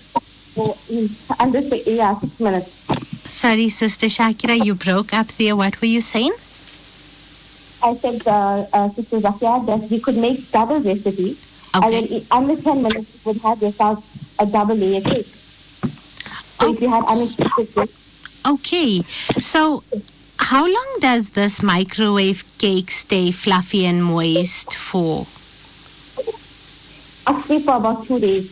So 0.55 0.77
mm, 0.91 1.11
under 1.39 1.61
six, 1.69 1.87
yeah, 1.87 2.19
six 2.21 2.41
minutes. 2.41 2.71
sorry, 3.27 3.71
Sister 3.71 4.07
Shakira, 4.07 4.57
you 4.65 4.75
broke 4.75 5.13
up 5.13 5.27
there. 5.39 5.57
What 5.57 5.81
were 5.81 5.89
you 5.89 6.01
saying? 6.01 6.33
I 7.85 7.99
said, 8.01 8.27
uh, 8.27 8.67
uh, 8.73 8.89
Sister 8.95 9.21
Zakia, 9.21 9.67
that 9.67 9.91
we 9.91 10.01
could 10.01 10.17
make 10.17 10.51
double 10.53 10.81
recipe, 10.81 11.39
and 11.75 11.93
then 11.93 12.27
under 12.31 12.61
10 12.61 12.83
minutes 12.83 13.09
you 13.13 13.21
would 13.27 13.43
have 13.43 13.61
yourself 13.61 14.03
a 14.39 14.47
double 14.47 14.75
layer 14.75 15.03
cake. 15.03 15.27
So 16.61 16.73
if 16.73 16.81
you 16.81 16.89
had 16.89 17.05
unexpected 17.05 17.75
guests, 17.75 17.95
Okay. 18.47 19.03
So, 19.41 19.83
how 20.37 20.67
long 20.67 20.99
does 21.01 21.25
this 21.35 21.61
microwave 21.63 22.43
cake 22.59 22.91
stay 22.91 23.33
fluffy 23.33 23.87
and 23.87 24.05
moist 24.05 24.77
for? 24.93 25.27
actually 27.27 27.65
for 27.65 27.77
about 27.77 28.07
two 28.07 28.19
days. 28.19 28.51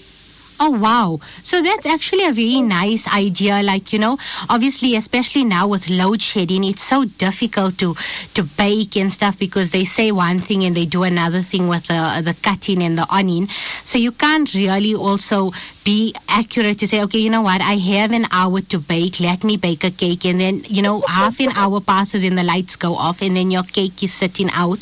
Oh 0.62 0.70
wow. 0.70 1.18
So 1.42 1.61
that's 1.61 1.85
actually 1.87 2.22
a 2.22 2.31
very 2.31 2.62
nice 2.62 3.03
idea. 3.11 3.66
Like, 3.66 3.92
you 3.92 3.98
know, 3.98 4.16
obviously, 4.48 4.94
especially 4.94 5.42
now 5.42 5.66
with 5.66 5.83
load 5.88 6.22
shedding, 6.22 6.62
it's 6.62 6.87
so 6.88 7.03
difficult 7.18 7.79
to, 7.83 7.98
to 8.38 8.46
bake 8.57 8.94
and 8.94 9.11
stuff 9.11 9.35
because 9.40 9.72
they 9.72 9.87
say 9.98 10.12
one 10.12 10.40
thing 10.46 10.62
and 10.62 10.77
they 10.77 10.87
do 10.87 11.03
another 11.03 11.42
thing 11.42 11.66
with 11.66 11.83
the, 11.88 12.22
the 12.22 12.37
cutting 12.46 12.81
and 12.81 12.96
the 12.96 13.11
onion. 13.11 13.48
So 13.87 13.98
you 13.98 14.12
can't 14.12 14.48
really 14.55 14.94
also 14.94 15.51
be 15.85 16.14
accurate 16.29 16.79
to 16.79 16.87
say, 16.87 17.03
okay, 17.03 17.18
you 17.18 17.31
know 17.31 17.42
what, 17.42 17.61
I 17.61 17.75
have 17.98 18.12
an 18.12 18.27
hour 18.31 18.61
to 18.70 18.79
bake. 18.79 19.18
Let 19.18 19.42
me 19.42 19.59
bake 19.59 19.83
a 19.83 19.90
cake. 19.90 20.25
And 20.25 20.38
then, 20.38 20.62
you 20.70 20.83
know, 20.83 21.03
half 21.09 21.35
an 21.40 21.51
hour 21.57 21.81
passes 21.81 22.22
and 22.22 22.38
the 22.38 22.46
lights 22.46 22.77
go 22.77 22.94
off 22.94 23.16
and 23.18 23.35
then 23.35 23.51
your 23.51 23.64
cake 23.64 23.98
is 23.98 24.14
sitting 24.16 24.48
out 24.53 24.79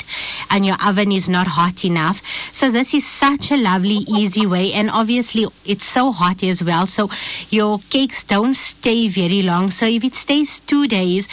and 0.51 0.63
your 0.63 0.77
oven 0.77 1.11
is 1.11 1.25
not 1.27 1.47
hot 1.47 1.83
enough. 1.83 2.17
So 2.53 2.71
this 2.71 2.93
is 2.93 3.01
such 3.19 3.49
a 3.49 3.57
lovely, 3.57 4.05
easy 4.05 4.45
way. 4.45 4.73
And 4.73 4.91
obviously, 4.91 5.47
it's 5.71 5.87
so 5.93 6.11
hot 6.11 6.43
as 6.43 6.61
well. 6.65 6.85
So 6.87 7.07
your 7.49 7.79
cakes 7.89 8.23
don't 8.27 8.55
stay 8.55 9.07
very 9.07 9.41
long. 9.41 9.71
So 9.71 9.85
if 9.87 10.03
it 10.03 10.13
stays 10.15 10.49
two 10.67 10.87
days, 10.87 11.27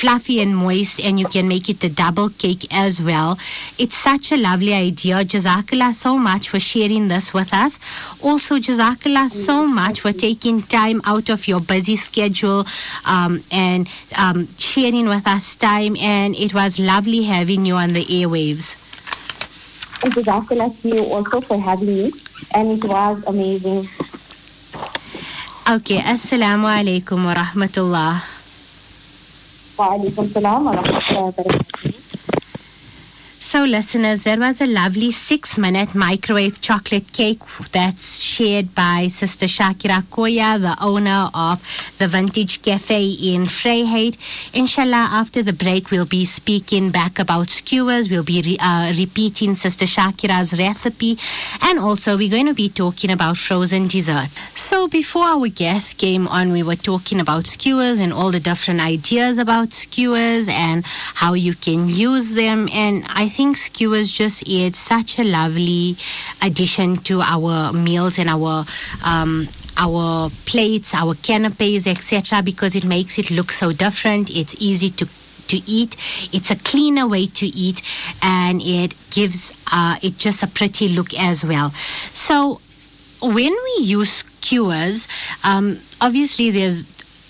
fluffy 0.00 0.40
and 0.42 0.56
moist, 0.56 1.00
and 1.00 1.18
you 1.18 1.26
can 1.26 1.48
make 1.48 1.68
it 1.68 1.82
a 1.82 1.92
double 1.92 2.30
cake 2.38 2.66
as 2.70 3.00
well. 3.02 3.36
It's 3.78 3.96
such 4.04 4.30
a 4.30 4.36
lovely 4.36 4.74
idea. 4.74 5.24
Jazakallah 5.24 5.94
so 6.00 6.16
much 6.16 6.48
for 6.50 6.60
sharing 6.60 7.08
this 7.08 7.30
with 7.34 7.48
us. 7.52 7.72
Also, 8.22 8.56
Jazakallah 8.56 9.46
so 9.46 9.66
much 9.66 10.00
for 10.00 10.12
taking 10.12 10.62
time 10.62 11.00
out 11.04 11.28
of 11.30 11.46
your 11.46 11.60
busy 11.60 11.96
schedule 11.96 12.64
um, 13.04 13.42
and 13.50 13.88
um, 14.14 14.48
sharing 14.58 15.08
with 15.08 15.26
us 15.26 15.44
time. 15.60 15.96
And 15.96 16.34
it 16.36 16.54
was 16.54 16.74
lovely 16.78 17.24
having 17.24 17.64
you 17.64 17.74
on 17.74 17.92
the 17.92 18.04
airwaves. 18.06 18.64
And 20.02 20.14
to 20.14 20.88
you 20.88 21.04
also 21.04 21.40
for 21.40 21.58
having 21.58 21.86
me. 21.86 22.12
And 22.52 22.72
it 22.72 22.84
was 22.84 23.22
amazing. 23.26 23.88
Okay, 25.68 26.00
Assalamu 26.00 26.64
alaikum 26.64 27.24
wa 27.26 27.34
rahmatullah. 27.34 28.22
Wa 29.76 29.94
alaikum 29.94 30.32
salam 30.32 30.64
wa 30.64 30.72
barakatuh. 30.72 31.97
So, 33.50 33.60
listeners, 33.60 34.20
there 34.24 34.38
was 34.38 34.56
a 34.60 34.66
lovely 34.66 35.10
six 35.26 35.56
minute 35.56 35.94
microwave 35.94 36.60
chocolate 36.60 37.10
cake 37.14 37.40
that's 37.72 38.36
shared 38.36 38.74
by 38.74 39.08
Sister 39.18 39.46
Shakira 39.48 40.04
Koya, 40.12 40.60
the 40.60 40.76
owner 40.84 41.30
of 41.32 41.56
the 41.98 42.08
Vintage 42.12 42.60
Cafe 42.62 43.00
in 43.00 43.48
Vryheid. 43.48 44.18
Inshallah, 44.52 45.16
after 45.16 45.42
the 45.42 45.54
break, 45.54 45.90
we'll 45.90 46.04
be 46.06 46.26
speaking 46.26 46.92
back 46.92 47.18
about 47.18 47.48
skewers. 47.48 48.08
We'll 48.10 48.24
be 48.24 48.42
re- 48.44 48.58
uh, 48.60 48.92
repeating 48.98 49.54
Sister 49.54 49.86
Shakira's 49.86 50.52
recipe. 50.52 51.16
And 51.62 51.78
also, 51.78 52.18
we're 52.18 52.28
going 52.28 52.52
to 52.52 52.54
be 52.54 52.68
talking 52.68 53.08
about 53.08 53.36
frozen 53.48 53.88
dessert. 53.88 54.28
So, 54.68 54.88
before 54.88 55.24
our 55.24 55.48
guest 55.48 55.96
came 55.96 56.28
on, 56.28 56.52
we 56.52 56.62
were 56.62 56.76
talking 56.76 57.18
about 57.18 57.46
skewers 57.46 57.96
and 57.96 58.12
all 58.12 58.30
the 58.30 58.44
different 58.44 58.84
ideas 58.84 59.38
about 59.38 59.72
skewers 59.72 60.52
and 60.52 60.84
how 60.84 61.32
you 61.32 61.54
can 61.56 61.88
use 61.88 62.28
them. 62.36 62.68
And 62.68 63.08
I 63.08 63.37
think 63.38 63.56
skewers 63.56 64.10
just 64.10 64.42
add 64.50 64.74
such 64.74 65.14
a 65.18 65.22
lovely 65.22 65.96
addition 66.42 66.98
to 67.04 67.20
our 67.22 67.72
meals 67.72 68.18
and 68.18 68.28
our 68.28 68.66
um, 69.04 69.46
our 69.76 70.28
plates, 70.44 70.88
our 70.92 71.14
canapes, 71.24 71.86
etc. 71.86 72.42
Because 72.44 72.74
it 72.74 72.82
makes 72.82 73.16
it 73.16 73.30
look 73.30 73.52
so 73.52 73.70
different. 73.70 74.28
It's 74.28 74.54
easy 74.58 74.90
to 74.98 75.06
to 75.50 75.56
eat. 75.56 75.94
It's 76.32 76.50
a 76.50 76.58
cleaner 76.68 77.08
way 77.08 77.28
to 77.36 77.46
eat, 77.46 77.80
and 78.20 78.60
it 78.60 78.92
gives 79.14 79.38
uh, 79.70 79.96
it 80.02 80.18
just 80.18 80.42
a 80.42 80.48
pretty 80.52 80.88
look 80.88 81.14
as 81.16 81.44
well. 81.46 81.72
So 82.26 82.58
when 83.22 83.54
we 83.54 83.84
use 83.86 84.24
skewers, 84.42 85.06
um, 85.44 85.80
obviously 86.00 86.50
there's 86.50 86.82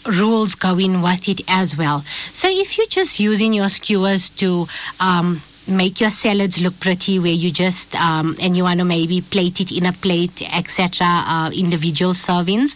rules 0.06 0.54
going 0.54 1.02
with 1.02 1.28
it 1.28 1.42
as 1.48 1.74
well. 1.76 2.02
So 2.34 2.48
if 2.50 2.78
you're 2.78 2.90
just 2.90 3.20
using 3.20 3.52
your 3.52 3.68
skewers 3.68 4.30
to 4.38 4.64
um, 5.00 5.42
make 5.68 6.00
your 6.00 6.10
salads 6.10 6.58
look 6.58 6.74
pretty 6.80 7.18
where 7.18 7.32
you 7.32 7.52
just 7.52 7.88
um, 7.92 8.36
and 8.40 8.56
you 8.56 8.62
want 8.62 8.78
to 8.80 8.84
maybe 8.84 9.20
plate 9.30 9.60
it 9.60 9.70
in 9.70 9.86
a 9.86 9.92
plate 10.00 10.40
etc 10.40 10.88
uh, 11.04 11.50
individual 11.52 12.14
servings. 12.14 12.72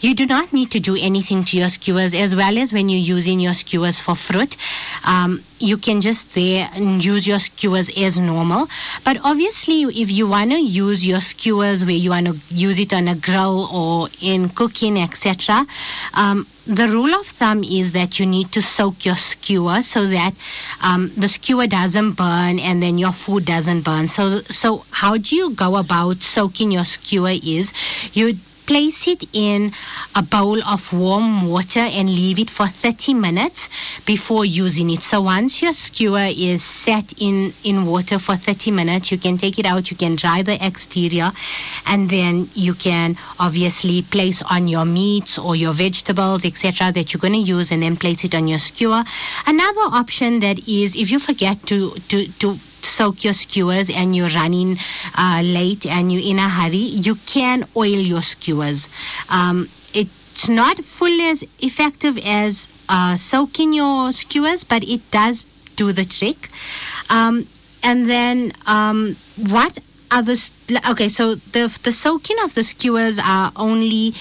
You 0.00 0.14
do 0.14 0.26
not 0.26 0.52
need 0.52 0.70
to 0.72 0.80
do 0.80 0.96
anything 0.96 1.44
to 1.48 1.56
your 1.56 1.68
skewers 1.68 2.12
as 2.14 2.34
well 2.34 2.58
as 2.58 2.72
when 2.72 2.88
you're 2.88 3.00
using 3.00 3.40
your 3.40 3.54
skewers 3.54 4.00
for 4.04 4.16
fruit. 4.28 4.54
Um, 5.04 5.44
you 5.58 5.76
can 5.78 6.00
just 6.00 6.24
there 6.34 6.68
and 6.72 7.02
use 7.02 7.26
your 7.26 7.38
skewers 7.38 7.90
as 7.96 8.16
normal 8.16 8.66
but 9.04 9.16
obviously 9.22 9.82
if 9.88 10.08
you 10.10 10.26
want 10.26 10.50
to 10.50 10.58
use 10.58 11.04
your 11.04 11.20
skewers 11.20 11.82
where 11.82 11.96
you 11.96 12.10
want 12.10 12.26
to 12.26 12.34
use 12.48 12.78
it 12.78 12.92
on 12.92 13.08
a 13.08 13.18
grill 13.18 13.68
or 13.72 14.08
in 14.20 14.50
cooking 14.56 14.98
etc 14.98 15.64
um, 16.14 16.46
the 16.66 16.88
rule 16.88 17.12
of 17.14 17.26
thumb 17.38 17.62
is 17.62 17.92
that 17.92 18.16
you 18.18 18.24
need 18.24 18.48
to 18.52 18.62
soak 18.62 19.04
your 19.04 19.16
skewer 19.16 19.82
so 19.82 20.08
that 20.08 20.32
um, 20.80 21.12
the 21.16 21.28
skewer 21.28 21.66
doesn't 21.66 22.16
burn 22.16 22.58
and 22.58 22.82
then 22.82 22.96
your 22.96 23.12
food 23.26 23.44
doesn't 23.44 23.84
burn. 23.84 24.08
So, 24.08 24.40
so 24.48 24.82
how 24.90 25.16
do 25.16 25.36
you 25.36 25.54
go 25.56 25.76
about 25.76 26.16
soaking 26.32 26.72
your 26.72 26.84
skewer? 26.88 27.36
Is 27.36 27.70
you 28.14 28.32
place 28.66 28.96
it 29.06 29.24
in 29.32 29.72
a 30.14 30.22
bowl 30.22 30.60
of 30.62 30.80
warm 30.92 31.48
water 31.48 31.80
and 31.80 32.08
leave 32.08 32.38
it 32.38 32.50
for 32.56 32.66
30 32.82 33.14
minutes 33.14 33.68
before 34.06 34.44
using 34.44 34.90
it. 34.90 35.00
So 35.02 35.22
once 35.22 35.60
your 35.60 35.72
skewer 35.72 36.28
is 36.28 36.62
set 36.84 37.04
in, 37.18 37.52
in 37.64 37.86
water 37.86 38.18
for 38.18 38.36
30 38.36 38.70
minutes, 38.70 39.10
you 39.10 39.18
can 39.18 39.38
take 39.38 39.58
it 39.58 39.66
out, 39.66 39.90
you 39.90 39.96
can 39.96 40.16
dry 40.16 40.42
the 40.42 40.56
exterior, 40.64 41.30
and 41.86 42.08
then 42.08 42.50
you 42.54 42.74
can 42.74 43.16
obviously 43.38 44.02
place 44.10 44.42
on 44.48 44.68
your 44.68 44.84
meats 44.84 45.38
or 45.42 45.56
your 45.56 45.74
vegetables, 45.76 46.44
etc., 46.44 46.92
that 46.92 47.12
you're 47.12 47.20
going 47.20 47.36
to 47.36 47.44
use, 47.44 47.70
and 47.70 47.82
then 47.82 47.96
place 47.96 48.24
it 48.24 48.34
on 48.34 48.48
your 48.48 48.58
skewer. 48.58 49.02
Another 49.46 49.86
option 49.92 50.40
that 50.40 50.58
is 50.66 50.94
if 50.94 51.10
you 51.10 51.18
forget 51.18 51.58
to, 51.68 51.92
to, 52.08 52.26
to 52.40 52.56
soak 52.96 53.24
your 53.24 53.34
skewers 53.34 53.90
and 53.92 54.14
you're 54.14 54.32
running 54.34 54.76
uh, 55.16 55.40
late 55.42 55.84
and 55.84 56.12
you're 56.12 56.22
in 56.22 56.38
a 56.38 56.48
hurry, 56.48 57.00
you 57.02 57.14
can 57.32 57.64
oil 57.76 58.00
your 58.00 58.22
skewers. 58.22 58.86
Um, 59.28 59.68
it's 59.92 60.48
not 60.48 60.76
fully 60.98 61.30
as 61.30 61.44
effective 61.58 62.16
as 62.24 62.66
uh, 62.88 63.16
soaking 63.16 63.72
your 63.72 64.12
skewers, 64.12 64.64
but 64.68 64.82
it 64.82 65.00
does 65.12 65.44
do 65.76 65.92
the 65.92 66.04
trick. 66.04 66.48
Um, 67.08 67.48
and 67.82 68.08
then 68.08 68.52
um, 68.66 69.16
what 69.50 69.78
other? 70.10 70.34
Okay, 70.90 71.08
so 71.08 71.34
the 71.52 71.70
the 71.84 71.92
soaking 71.92 72.36
of 72.44 72.54
the 72.54 72.64
skewers 72.64 73.18
are 73.22 73.52
only. 73.56 74.12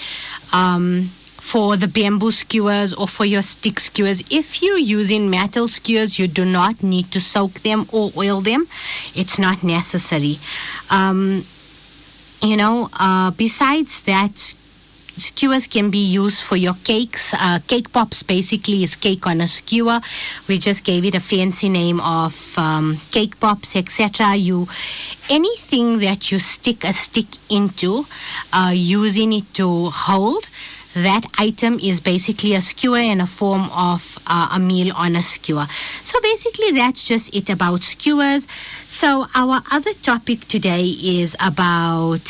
Um, 0.51 1.11
for 1.53 1.77
the 1.77 1.87
bamboo 1.87 2.31
skewers 2.31 2.95
or 2.97 3.07
for 3.07 3.25
your 3.25 3.43
stick 3.43 3.79
skewers. 3.79 4.21
If 4.31 4.61
you're 4.61 4.79
using 4.79 5.29
metal 5.29 5.67
skewers, 5.67 6.17
you 6.17 6.27
do 6.27 6.43
not 6.43 6.81
need 6.81 7.11
to 7.11 7.21
soak 7.21 7.61
them 7.63 7.87
or 7.93 8.09
oil 8.17 8.41
them. 8.41 8.67
It's 9.15 9.37
not 9.37 9.63
necessary. 9.63 10.39
Um, 10.89 11.45
you 12.41 12.57
know, 12.57 12.89
uh, 12.91 13.31
besides 13.37 13.91
that, 14.07 14.33
skewers 15.17 15.67
can 15.71 15.91
be 15.91 15.99
used 15.99 16.41
for 16.49 16.55
your 16.55 16.73
cakes. 16.85 17.21
Uh, 17.33 17.59
cake 17.67 17.91
pops 17.93 18.23
basically 18.23 18.83
is 18.83 18.95
cake 18.95 19.27
on 19.27 19.41
a 19.41 19.47
skewer. 19.47 19.99
We 20.49 20.59
just 20.59 20.83
gave 20.83 21.05
it 21.05 21.13
a 21.13 21.21
fancy 21.21 21.69
name 21.69 21.99
of 21.99 22.31
um, 22.57 22.99
cake 23.11 23.39
pops, 23.39 23.75
etc. 23.75 24.35
You 24.35 24.65
anything 25.29 25.99
that 25.99 26.31
you 26.31 26.39
stick 26.39 26.83
a 26.83 26.93
stick 26.93 27.29
into, 27.49 28.03
uh, 28.51 28.71
using 28.73 29.33
it 29.33 29.45
to 29.55 29.89
hold 29.93 30.45
that 30.95 31.25
item 31.37 31.79
is 31.79 31.99
basically 31.99 32.55
a 32.55 32.61
skewer 32.61 33.01
in 33.01 33.21
a 33.21 33.27
form 33.39 33.69
of 33.71 33.99
uh, 34.25 34.49
a 34.51 34.59
meal 34.59 34.93
on 34.95 35.15
a 35.15 35.21
skewer. 35.21 35.65
So 36.05 36.19
basically, 36.21 36.71
that's 36.75 37.07
just 37.07 37.29
it 37.33 37.49
about 37.49 37.81
skewers. 37.81 38.45
So 39.01 39.25
our 39.33 39.61
other 39.71 39.91
topic 40.05 40.39
today 40.49 40.83
is 40.83 41.35
about 41.39 42.21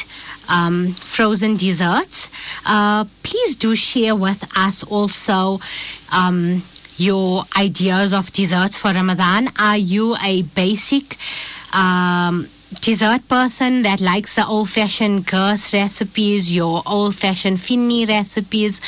um, 0.47 0.95
frozen 1.15 1.57
desserts. 1.57 2.27
Uh, 2.65 3.05
please 3.23 3.55
do 3.59 3.75
share 3.75 4.15
with 4.15 4.41
us 4.55 4.83
also. 4.89 5.59
Um, 6.11 6.63
your 6.95 7.43
ideas 7.57 8.13
of 8.13 8.25
desserts 8.33 8.77
for 8.79 8.93
Ramadan. 8.93 9.47
Are 9.57 9.77
you 9.77 10.15
a 10.15 10.43
basic 10.55 11.17
um, 11.73 12.47
dessert 12.81 13.27
person 13.29 13.83
that 13.83 13.99
likes 14.01 14.33
the 14.35 14.45
old 14.45 14.69
fashioned 14.69 15.25
Gers 15.27 15.61
recipes, 15.73 16.49
your 16.49 16.81
old 16.85 17.15
fashioned 17.15 17.59
finny 17.67 18.05
recipes, 18.05 18.79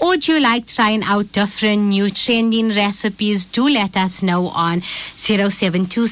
or 0.00 0.16
do 0.16 0.32
you 0.34 0.40
like 0.40 0.66
trying 0.66 1.02
out 1.02 1.26
different 1.32 1.88
new 1.88 2.08
trending 2.10 2.70
recipes? 2.70 3.46
Do 3.52 3.64
let 3.68 3.96
us 3.96 4.22
know 4.22 4.48
on 4.48 4.82
072 5.26 6.08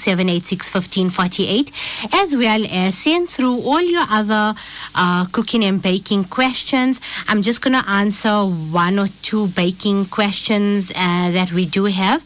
as 2.13 2.35
well 2.35 2.63
as 2.71 2.95
send 3.05 3.29
through 3.37 3.57
all 3.61 3.83
your 3.83 4.07
other 4.09 4.55
uh, 4.95 5.27
cooking 5.33 5.65
and 5.65 5.83
baking 5.83 6.25
questions. 6.31 6.99
I'm 7.27 7.43
just 7.43 7.63
going 7.63 7.75
to 7.75 7.89
answer 7.89 8.47
one 8.73 8.99
or 8.99 9.09
two 9.29 9.49
baking 9.55 10.09
questions 10.13 10.91
uh, 10.95 11.31
that 11.33 11.51
we 11.55 11.69
do 11.69 11.85
have. 11.87 12.21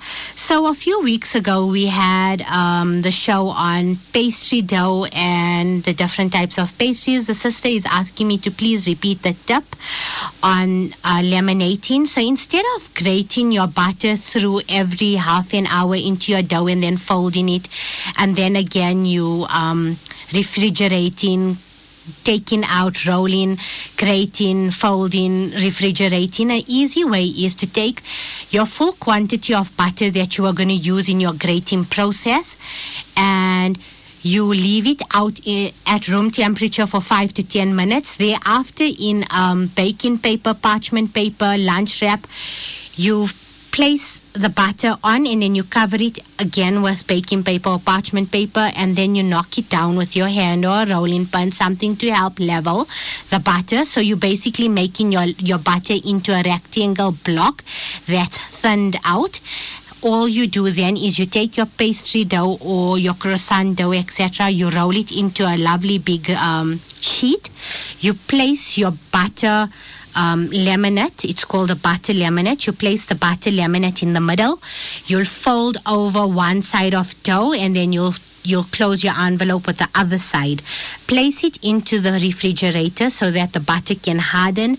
So 0.49 0.67
a 0.67 0.75
few 0.75 1.01
weeks 1.03 1.35
ago, 1.35 1.67
we 1.67 1.89
had 1.89 2.43
um, 2.43 3.03
the 3.03 3.11
show 3.11 3.49
on 3.49 3.99
pastry 4.13 4.63
dough 4.63 4.92
and 5.11 5.85
the 5.85 5.95
different 5.95 6.33
types 6.33 6.59
of 6.59 6.69
pastries. 6.79 7.27
The 7.27 7.35
sister 7.35 7.69
is 7.69 7.85
asking 7.89 8.29
me 8.29 8.41
to 8.43 8.51
please 8.51 8.87
repeat 8.87 9.23
the 9.23 9.35
tip 9.47 9.65
on 10.43 10.93
uh, 11.05 11.23
laminating. 11.23 12.07
So 12.07 12.21
instead 12.21 12.65
of 12.77 12.83
grating 12.95 13.53
your 13.53 13.69
butter 13.69 14.17
through 14.33 14.63
every 14.69 15.15
half 15.17 15.53
an 15.53 15.67
hour 15.67 15.97
into 15.97 16.33
your 16.33 16.43
dough 16.43 16.67
and 16.67 16.83
then 16.83 16.99
folding 17.09 17.49
it, 17.49 17.69
and 18.17 18.37
then 18.37 18.57
again 18.57 19.05
you 19.05 19.45
um, 19.49 19.99
refrigerating 20.33 21.59
taking 22.25 22.63
out, 22.65 22.95
rolling, 23.07 23.57
grating, 23.97 24.71
folding, 24.81 25.51
refrigerating. 25.53 26.51
An 26.51 26.63
easy 26.67 27.05
way 27.05 27.25
is 27.25 27.55
to 27.57 27.73
take 27.73 28.01
your 28.51 28.67
full 28.79 28.97
quantity 29.01 29.55
of 29.55 29.67
butter 29.77 30.11
that 30.11 30.35
you 30.37 30.47
are 30.47 30.55
going 30.55 30.69
to 30.69 30.75
use 30.75 31.09
in 31.09 31.21
your 31.21 31.35
grating 31.39 31.87
process 31.87 32.47
and 33.17 33.79
you 34.23 34.45
leave 34.45 34.87
it 34.87 35.03
out 35.13 35.39
at 35.87 36.09
room 36.09 36.31
temperature 36.31 36.87
for 36.87 37.01
five 37.09 37.35
to 37.35 37.43
ten 37.43 37.75
minutes. 37.75 38.09
Thereafter, 38.19 38.85
in 38.85 39.25
um, 39.31 39.71
baking 39.77 40.21
paper, 40.21 40.55
parchment 40.61 41.13
paper, 41.13 41.57
lunch 41.59 41.99
wrap, 42.01 42.25
you 42.95 43.29
place 43.73 44.19
the 44.35 44.49
butter 44.49 44.97
on 45.03 45.27
and 45.27 45.43
then 45.43 45.55
you 45.55 45.65
cover 45.65 45.97
it 45.97 46.19
again 46.39 46.83
with 46.83 46.97
baking 47.07 47.45
paper 47.45 47.69
or 47.69 47.81
parchment 47.85 48.31
paper 48.33 48.71
and 48.77 48.97
then 48.97 49.15
you 49.15 49.23
knock 49.23 49.59
it 49.59 49.69
down 49.69 49.97
with 49.97 50.17
your 50.17 50.29
hand 50.29 50.65
or 50.65 50.83
a 50.83 50.89
rolling 50.89 51.27
pin, 51.31 51.51
something 51.53 51.97
to 51.97 52.09
help 52.09 52.39
level 52.39 52.87
the 53.31 53.41
butter. 53.41 53.85
So 53.93 54.01
you're 54.01 54.21
basically 54.21 54.69
making 54.69 55.13
your, 55.13 55.25
your 55.37 55.59
butter 55.59 55.97
into 56.05 56.33
a 56.33 56.43
rectangle 56.45 57.17
block 57.25 57.63
that's 58.09 58.39
thinned 58.63 58.97
out 59.05 59.37
all 60.03 60.29
you 60.29 60.51
do 60.51 60.65
then 60.71 60.97
is 60.97 61.19
you 61.19 61.27
take 61.31 61.57
your 61.57 61.67
pastry 61.79 62.25
dough 62.25 62.59
or 62.61 62.99
your 62.99 63.15
croissant 63.15 63.79
dough, 63.79 63.93
etc. 63.93 64.51
You 64.51 64.71
roll 64.71 64.95
it 64.97 65.11
into 65.11 65.45
a 65.45 65.57
lovely 65.57 65.99
big 65.99 66.29
um, 66.31 66.81
sheet. 67.01 67.49
You 68.01 68.15
place 68.29 68.75
your 68.77 68.93
butter 69.13 69.69
um, 70.15 70.51
laminate. 70.53 71.25
It's 71.25 71.45
called 71.45 71.71
a 71.71 71.77
butter 71.77 72.13
laminate. 72.13 72.67
You 72.67 72.73
place 72.73 73.05
the 73.09 73.15
butter 73.15 73.51
laminate 73.51 74.03
in 74.03 74.13
the 74.13 74.21
middle. 74.21 74.61
You'll 75.07 75.31
fold 75.45 75.79
over 75.87 76.27
one 76.27 76.63
side 76.63 76.95
of 76.95 77.07
dough 77.25 77.53
and 77.53 77.75
then 77.75 77.93
you'll 77.93 78.15
you'll 78.45 78.67
close 78.73 79.05
your 79.05 79.15
envelope 79.17 79.69
with 79.69 79.79
the 79.79 79.89
other 79.95 80.19
side. 80.19 80.63
Place 81.07 81.39
it 81.45 81.59
into 81.63 82.01
the 82.01 82.19
refrigerator 82.19 83.09
so 83.09 83.31
that 83.31 83.53
the 83.53 83.61
butter 83.61 83.95
can 83.95 84.19
harden. 84.19 84.79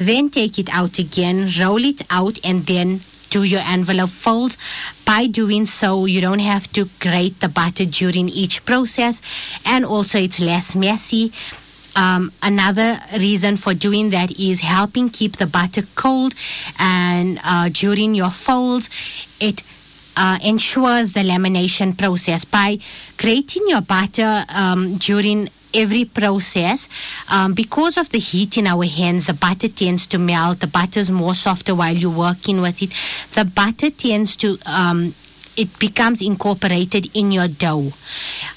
Then 0.00 0.30
take 0.30 0.58
it 0.58 0.68
out 0.72 0.98
again, 0.98 1.52
roll 1.60 1.78
it 1.84 2.02
out, 2.10 2.34
and 2.42 2.66
then 2.66 3.04
do 3.34 3.42
your 3.42 3.60
envelope 3.60 4.10
folds. 4.24 4.56
By 5.04 5.26
doing 5.26 5.66
so, 5.66 6.06
you 6.06 6.20
don't 6.20 6.38
have 6.38 6.62
to 6.74 6.86
grate 7.00 7.34
the 7.40 7.48
butter 7.48 7.84
during 7.84 8.28
each 8.28 8.60
process, 8.64 9.16
and 9.64 9.84
also 9.84 10.18
it's 10.18 10.38
less 10.38 10.72
messy. 10.74 11.32
Um, 11.96 12.32
another 12.42 12.98
reason 13.12 13.56
for 13.56 13.74
doing 13.74 14.10
that 14.10 14.30
is 14.30 14.60
helping 14.60 15.10
keep 15.10 15.32
the 15.38 15.46
butter 15.46 15.82
cold, 16.00 16.34
and 16.78 17.38
uh, 17.42 17.68
during 17.80 18.14
your 18.14 18.30
folds, 18.46 18.88
it 19.40 19.60
uh, 20.16 20.38
ensures 20.42 21.12
the 21.12 21.20
lamination 21.20 21.96
process 21.96 22.44
by 22.44 22.76
creating 23.18 23.64
your 23.66 23.82
butter 23.82 24.44
um, 24.48 24.98
during 25.04 25.48
every 25.74 26.04
process. 26.04 26.86
Um, 27.28 27.54
because 27.54 27.98
of 27.98 28.08
the 28.10 28.18
heat 28.18 28.56
in 28.56 28.66
our 28.66 28.84
hands 28.84 29.26
the 29.26 29.34
butter 29.34 29.68
tends 29.74 30.06
to 30.08 30.18
melt. 30.18 30.60
The 30.60 30.68
butter 30.68 31.00
is 31.00 31.10
more 31.10 31.34
softer 31.34 31.74
while 31.74 31.94
you're 31.94 32.16
working 32.16 32.62
with 32.62 32.76
it. 32.80 32.90
The 33.34 33.44
butter 33.44 33.90
tends 33.90 34.36
to 34.38 34.56
um, 34.64 35.14
it 35.56 35.68
becomes 35.78 36.18
incorporated 36.20 37.08
in 37.14 37.30
your 37.30 37.48
dough. 37.48 37.90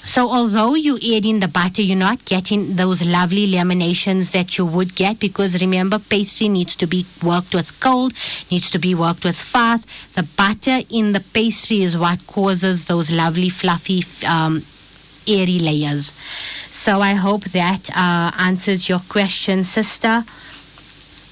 So 0.06 0.28
although 0.28 0.74
you 0.74 0.96
add 0.96 1.24
in 1.24 1.40
the 1.40 1.48
butter, 1.48 1.82
you're 1.82 1.96
not 1.96 2.24
getting 2.24 2.76
those 2.76 3.00
lovely 3.02 3.46
laminations 3.46 4.32
that 4.32 4.58
you 4.58 4.66
would 4.66 4.94
get 4.94 5.20
because 5.20 5.56
remember 5.60 5.98
pastry 6.10 6.48
needs 6.48 6.76
to 6.76 6.86
be 6.86 7.04
worked 7.24 7.54
with 7.54 7.66
cold, 7.82 8.12
needs 8.50 8.70
to 8.70 8.78
be 8.78 8.94
worked 8.94 9.24
with 9.24 9.36
fast. 9.52 9.86
The 10.16 10.26
butter 10.36 10.82
in 10.90 11.12
the 11.12 11.24
pastry 11.34 11.84
is 11.84 11.96
what 11.96 12.18
causes 12.26 12.84
those 12.88 13.08
lovely 13.10 13.50
fluffy 13.50 14.04
um, 14.26 14.64
airy 15.26 15.58
layers. 15.60 16.10
So 16.84 17.00
I 17.00 17.14
hope 17.14 17.42
that 17.52 17.82
uh, 17.90 18.30
answers 18.38 18.88
your 18.88 19.00
question, 19.10 19.64
sister. 19.64 20.24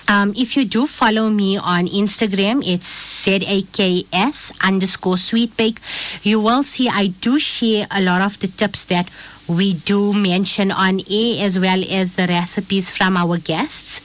Um, 0.08 0.32
if 0.36 0.56
you 0.56 0.68
do 0.68 0.86
follow 0.98 1.28
me 1.28 1.58
on 1.58 1.86
Instagram, 1.86 2.62
it's 2.62 2.86
Z-A-K-S 3.24 4.52
underscore 4.60 5.16
sweetbake. 5.18 5.80
You 6.22 6.40
will 6.40 6.62
see 6.62 6.88
I 6.88 7.08
do 7.20 7.38
share 7.38 7.86
a 7.90 8.00
lot 8.00 8.22
of 8.22 8.38
the 8.40 8.48
tips 8.56 8.86
that 8.88 9.10
we 9.48 9.80
do 9.86 10.12
mention 10.12 10.70
on 10.70 11.00
air 11.10 11.46
as 11.46 11.58
well 11.60 11.82
as 11.82 12.10
the 12.16 12.26
recipes 12.28 12.90
from 12.96 13.16
our 13.16 13.38
guests. 13.38 14.00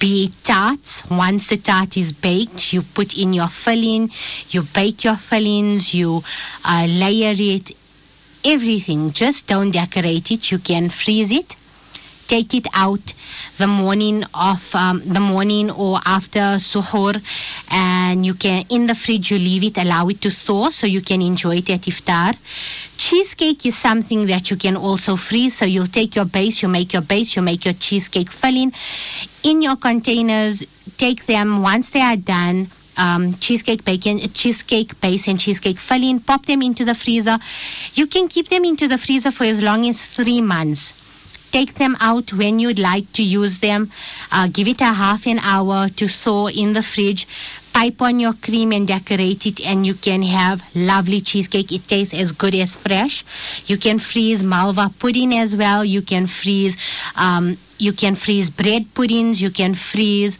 Be 0.00 0.32
tarts. 0.46 1.02
Once 1.10 1.48
the 1.48 1.58
tart 1.58 1.96
is 1.96 2.12
baked, 2.12 2.72
you 2.72 2.82
put 2.94 3.14
in 3.16 3.32
your 3.32 3.48
filling, 3.64 4.10
you 4.50 4.62
bake 4.74 5.04
your 5.04 5.16
fillings, 5.30 5.90
you 5.92 6.20
uh, 6.64 6.86
layer 6.86 7.34
it, 7.36 7.72
everything. 8.44 9.12
Just 9.14 9.46
don't 9.46 9.72
decorate 9.72 10.30
it. 10.30 10.50
You 10.50 10.58
can 10.58 10.90
freeze 11.04 11.30
it. 11.30 11.54
Take 12.28 12.54
it 12.54 12.66
out 12.72 12.98
the 13.58 13.68
morning 13.68 14.24
of 14.34 14.58
um, 14.72 15.00
the 15.06 15.20
morning 15.20 15.70
or 15.70 16.00
after 16.04 16.58
suhoor, 16.58 17.14
and 17.68 18.26
you 18.26 18.34
can 18.34 18.64
in 18.68 18.88
the 18.88 18.96
fridge 19.06 19.30
you 19.30 19.38
leave 19.38 19.62
it, 19.62 19.78
allow 19.80 20.08
it 20.08 20.20
to 20.22 20.30
thaw, 20.30 20.70
so 20.70 20.88
you 20.88 21.02
can 21.02 21.22
enjoy 21.22 21.58
it 21.58 21.70
at 21.70 21.82
iftar. 21.82 22.34
Cheesecake 22.98 23.66
is 23.66 23.80
something 23.82 24.26
that 24.26 24.50
you 24.50 24.56
can 24.56 24.76
also 24.76 25.16
freeze. 25.16 25.56
So 25.58 25.64
you'll 25.64 25.88
take 25.88 26.16
your 26.16 26.24
base, 26.24 26.62
you 26.62 26.68
make 26.68 26.92
your 26.92 27.02
base, 27.02 27.34
you 27.36 27.42
make 27.42 27.64
your 27.64 27.74
cheesecake 27.78 28.28
filling 28.40 28.72
in 29.42 29.62
your 29.62 29.76
containers. 29.76 30.64
Take 30.98 31.26
them 31.26 31.62
once 31.62 31.86
they 31.92 32.00
are 32.00 32.16
done. 32.16 32.70
Um, 32.96 33.36
cheesecake 33.40 33.84
bacon, 33.84 34.20
cheesecake 34.34 34.98
base, 35.02 35.24
and 35.26 35.38
cheesecake 35.38 35.76
filling. 35.86 36.20
Pop 36.20 36.46
them 36.46 36.62
into 36.62 36.84
the 36.84 36.94
freezer. 37.04 37.36
You 37.92 38.06
can 38.06 38.28
keep 38.28 38.48
them 38.48 38.64
into 38.64 38.88
the 38.88 38.96
freezer 38.96 39.30
for 39.30 39.44
as 39.44 39.60
long 39.60 39.86
as 39.88 40.00
three 40.16 40.40
months 40.40 40.92
take 41.52 41.78
them 41.78 41.96
out 42.00 42.32
when 42.36 42.58
you'd 42.58 42.78
like 42.78 43.04
to 43.14 43.22
use 43.22 43.58
them. 43.62 43.90
Uh, 44.30 44.48
give 44.52 44.66
it 44.66 44.80
a 44.80 44.92
half 44.92 45.20
an 45.24 45.38
hour 45.38 45.88
to 45.96 46.06
thaw 46.22 46.48
in 46.48 46.74
the 46.74 46.84
fridge 46.94 47.26
pipe 47.76 48.00
on 48.00 48.18
your 48.18 48.32
cream 48.42 48.72
and 48.72 48.88
decorate 48.88 49.44
it 49.44 49.60
and 49.60 49.84
you 49.84 49.92
can 50.02 50.22
have 50.22 50.60
lovely 50.74 51.20
cheesecake. 51.20 51.70
It 51.70 51.82
tastes 51.88 52.14
as 52.14 52.32
good 52.32 52.54
as 52.54 52.74
fresh. 52.86 53.22
You 53.66 53.76
can 53.78 53.98
freeze 54.00 54.40
malva 54.42 54.88
pudding 54.98 55.34
as 55.34 55.54
well. 55.54 55.84
You 55.84 56.00
can 56.00 56.26
freeze 56.42 56.74
um, 57.16 57.58
you 57.78 57.92
can 57.92 58.16
freeze 58.16 58.50
bread 58.50 58.82
puddings. 58.94 59.40
You 59.40 59.50
can 59.50 59.76
freeze 59.92 60.36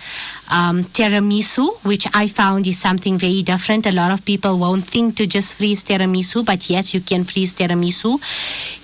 um, 0.49 0.91
tiramisu, 0.97 1.85
which 1.85 2.07
I 2.15 2.29
found 2.35 2.67
is 2.67 2.81
something 2.81 3.19
very 3.19 3.43
different. 3.43 3.87
A 3.87 3.91
lot 3.91 4.11
of 4.11 4.25
people 4.25 4.59
won't 4.59 4.89
think 4.91 5.17
to 5.17 5.27
just 5.27 5.55
freeze 5.57 5.83
tiramisu, 5.85 6.45
but 6.47 6.61
yes, 6.69 6.95
you 6.95 7.01
can 7.03 7.25
freeze 7.25 7.53
tiramisu. 7.55 8.19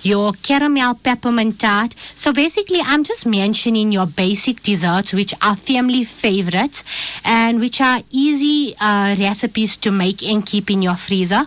Your 0.03 0.33
caramel 0.45 0.99
peppermint 1.03 1.59
tart. 1.59 1.95
So 2.17 2.33
basically, 2.33 2.79
I'm 2.83 3.03
just 3.03 3.25
mentioning 3.25 3.91
your 3.91 4.05
basic 4.05 4.61
desserts, 4.63 5.13
which 5.13 5.33
are 5.41 5.57
family 5.65 6.05
favorites 6.21 6.81
and 7.23 7.59
which 7.59 7.77
are 7.79 8.01
easy 8.11 8.42
uh, 8.79 9.15
recipes 9.19 9.77
to 9.81 9.91
make 9.91 10.21
and 10.21 10.45
keep 10.45 10.69
in 10.69 10.81
your 10.81 10.97
freezer 11.07 11.45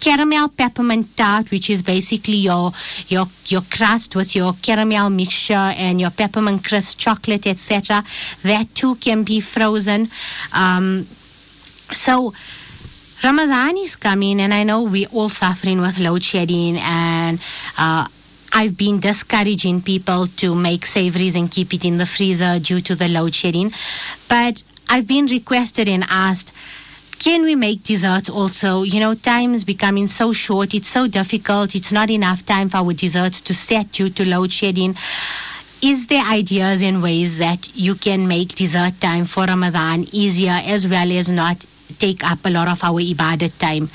caramel 0.00 0.48
peppermint 0.56 1.08
tart, 1.16 1.46
which 1.50 1.70
is 1.70 1.82
basically 1.82 2.36
your 2.36 2.72
your 3.08 3.26
your 3.46 3.62
crust 3.70 4.14
with 4.14 4.34
your 4.34 4.52
caramel 4.62 5.10
mixture 5.10 5.54
and 5.54 6.00
your 6.00 6.10
peppermint 6.10 6.64
crisp 6.64 6.98
chocolate, 6.98 7.46
etc. 7.46 8.02
That 8.44 8.66
too 8.74 8.96
can 9.02 9.24
be 9.24 9.40
frozen. 9.40 10.08
Um, 10.52 11.08
so. 12.04 12.32
Ramadan 13.24 13.78
is 13.78 13.96
coming, 13.96 14.40
and 14.40 14.52
I 14.52 14.62
know 14.62 14.82
we're 14.82 15.08
all 15.08 15.30
suffering 15.30 15.80
with 15.80 15.96
load 15.96 16.22
shedding, 16.22 16.76
and 16.76 17.40
uh, 17.78 18.06
I've 18.52 18.76
been 18.76 19.00
discouraging 19.00 19.82
people 19.82 20.28
to 20.40 20.54
make 20.54 20.84
savories 20.84 21.34
and 21.34 21.50
keep 21.50 21.72
it 21.72 21.82
in 21.82 21.96
the 21.96 22.06
freezer 22.06 22.60
due 22.62 22.82
to 22.82 22.94
the 22.94 23.08
load 23.08 23.34
shedding. 23.34 23.72
But 24.28 24.62
I've 24.88 25.06
been 25.06 25.26
requested 25.26 25.88
and 25.88 26.04
asked, 26.08 26.50
can 27.22 27.42
we 27.42 27.54
make 27.54 27.84
desserts 27.84 28.28
also? 28.28 28.82
You 28.82 29.00
know, 29.00 29.14
time 29.14 29.54
is 29.54 29.64
becoming 29.64 30.06
so 30.06 30.32
short. 30.32 30.74
It's 30.74 30.92
so 30.92 31.08
difficult. 31.08 31.74
It's 31.74 31.92
not 31.92 32.10
enough 32.10 32.44
time 32.46 32.68
for 32.68 32.78
our 32.78 32.92
desserts 32.92 33.40
to 33.46 33.54
set 33.54 33.92
due 33.92 34.10
to 34.10 34.22
load 34.24 34.50
shedding. 34.52 34.94
Is 35.82 36.06
there 36.08 36.24
ideas 36.24 36.82
and 36.82 37.02
ways 37.02 37.38
that 37.38 37.58
you 37.74 37.94
can 37.96 38.28
make 38.28 38.48
dessert 38.56 38.94
time 39.00 39.26
for 39.26 39.44
Ramadan 39.44 40.04
easier 40.12 40.52
as 40.64 40.86
well 40.88 41.10
as 41.12 41.28
not 41.28 41.56
take 42.00 42.20
up 42.22 42.38
a 42.44 42.50
lot 42.50 42.68
of 42.68 42.78
our 42.82 43.00
ibadat 43.00 43.58
time? 43.60 43.90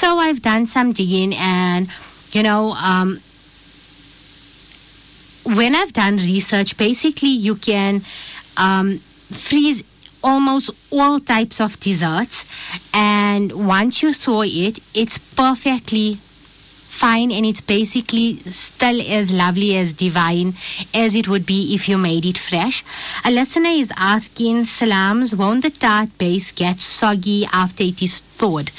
So 0.00 0.18
I've 0.18 0.42
done 0.42 0.66
some 0.66 0.92
digging 0.92 1.34
and, 1.34 1.88
you 2.32 2.42
know, 2.42 2.70
um, 2.72 3.20
when 5.44 5.74
I've 5.74 5.92
done 5.92 6.16
research, 6.16 6.74
basically 6.78 7.30
you 7.30 7.56
can 7.56 8.02
um, 8.56 9.02
freeze 9.48 9.82
almost 10.22 10.72
all 10.90 11.20
types 11.20 11.60
of 11.60 11.70
desserts. 11.80 12.44
And 12.92 13.66
once 13.66 14.02
you 14.02 14.12
saw 14.12 14.42
it, 14.42 14.80
it's 14.94 15.18
perfectly 15.36 16.20
fine 17.00 17.30
and 17.30 17.46
it's 17.46 17.60
basically 17.62 18.42
still 18.44 19.00
as 19.00 19.30
lovely 19.30 19.76
as 19.76 19.92
divine 19.94 20.54
as 20.92 21.14
it 21.14 21.28
would 21.28 21.46
be 21.46 21.74
if 21.74 21.88
you 21.88 21.96
made 21.96 22.24
it 22.24 22.38
fresh. 22.48 22.84
A 23.24 23.30
listener 23.30 23.70
is 23.70 23.90
asking, 23.96 24.66
Salams, 24.78 25.34
won't 25.36 25.62
the 25.62 25.70
tart 25.70 26.10
base 26.18 26.52
get 26.54 26.76
soggy 26.78 27.46
after 27.50 27.84
it 27.84 28.02
is 28.02 28.20
thawed? 28.38 28.70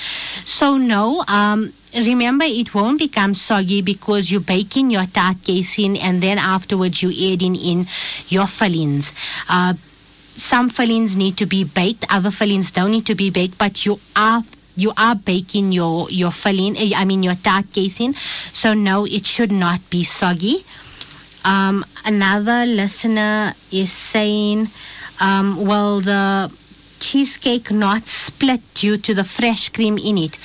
So 0.46 0.78
no, 0.78 1.24
um, 1.28 1.74
remember 1.94 2.46
it 2.46 2.74
won't 2.76 3.00
become 3.00 3.34
soggy 3.34 3.82
because 3.82 4.30
you're 4.30 4.46
baking 4.46 4.92
your 4.92 5.06
tart 5.14 5.38
casing 5.46 5.98
and 5.98 6.22
then 6.22 6.38
afterwards 6.38 7.02
you 7.02 7.10
adding 7.10 7.56
in 7.56 7.88
your 8.30 8.48
fillings. 8.60 9.10
Uh, 9.50 9.74
some 10.50 10.70
fillings 10.70 11.16
need 11.16 11.38
to 11.38 11.46
be 11.46 11.64
baked, 11.64 12.06
other 12.10 12.32
fillings 12.32 12.72
don't 12.74 12.92
need 12.92 13.06
to 13.08 13.16
be 13.16 13.30
baked, 13.30 13.58
but 13.58 13.86
you 13.86 13.98
are 14.16 14.42
you 14.76 14.94
are 14.98 15.16
baking 15.16 15.72
your 15.72 16.10
your 16.10 16.32
filling. 16.44 16.76
eh, 16.78 16.96
I 16.96 17.06
mean 17.06 17.24
your 17.24 17.36
tart 17.44 17.66
casing, 17.74 18.14
so 18.54 18.74
no, 18.74 19.06
it 19.06 19.26
should 19.26 19.52
not 19.52 19.82
be 19.90 20.04
soggy. 20.04 20.64
Um, 21.44 21.84
another 22.06 22.66
listener 22.66 23.56
is 23.72 23.90
saying, 24.14 24.68
um, 25.20 25.66
well, 25.68 26.00
the 26.02 26.52
cheesecake 27.02 27.72
not 27.72 28.04
split 28.28 28.62
due 28.80 28.98
to 28.98 29.14
the 29.14 29.26
fresh 29.38 29.70
cream 29.74 29.98
in 29.98 30.18
it. 30.18 30.38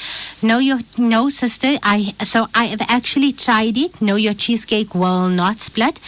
No, 0.42 0.58
your 0.58 0.78
no, 0.98 1.28
sister. 1.28 1.78
I 1.82 2.14
so 2.24 2.46
I 2.54 2.66
have 2.66 2.80
actually 2.88 3.32
tried 3.32 3.76
it. 3.76 4.00
No, 4.00 4.16
your 4.16 4.34
cheesecake 4.34 4.94
will 4.94 5.28
not 5.28 5.58
split. 5.60 5.98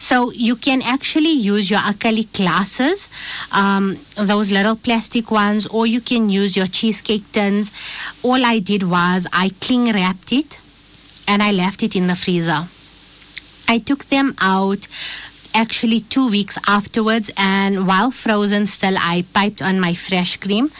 So 0.00 0.32
you 0.32 0.56
can 0.56 0.82
actually 0.82 1.36
use 1.36 1.70
your 1.70 1.80
acrylic 1.80 2.32
glasses, 2.32 3.06
um, 3.52 4.04
those 4.16 4.50
little 4.50 4.76
plastic 4.76 5.30
ones, 5.30 5.68
or 5.70 5.86
you 5.86 6.00
can 6.00 6.28
use 6.30 6.56
your 6.56 6.66
cheesecake 6.72 7.24
tins. 7.32 7.70
All 8.22 8.44
I 8.44 8.58
did 8.60 8.82
was 8.82 9.26
I 9.32 9.50
cling 9.60 9.92
wrapped 9.92 10.32
it, 10.32 10.54
and 11.26 11.42
I 11.42 11.50
left 11.50 11.82
it 11.82 11.94
in 11.94 12.06
the 12.06 12.16
freezer. 12.16 12.68
I 13.68 13.78
took 13.78 14.08
them 14.08 14.34
out 14.40 14.78
actually 15.54 16.04
two 16.10 16.30
weeks 16.30 16.56
afterwards 16.66 17.30
and 17.36 17.86
while 17.86 18.12
frozen 18.24 18.66
still 18.66 18.96
I 18.96 19.24
piped 19.34 19.62
on 19.62 19.80
my 19.80 19.94
fresh 20.08 20.38
cream 20.40 20.70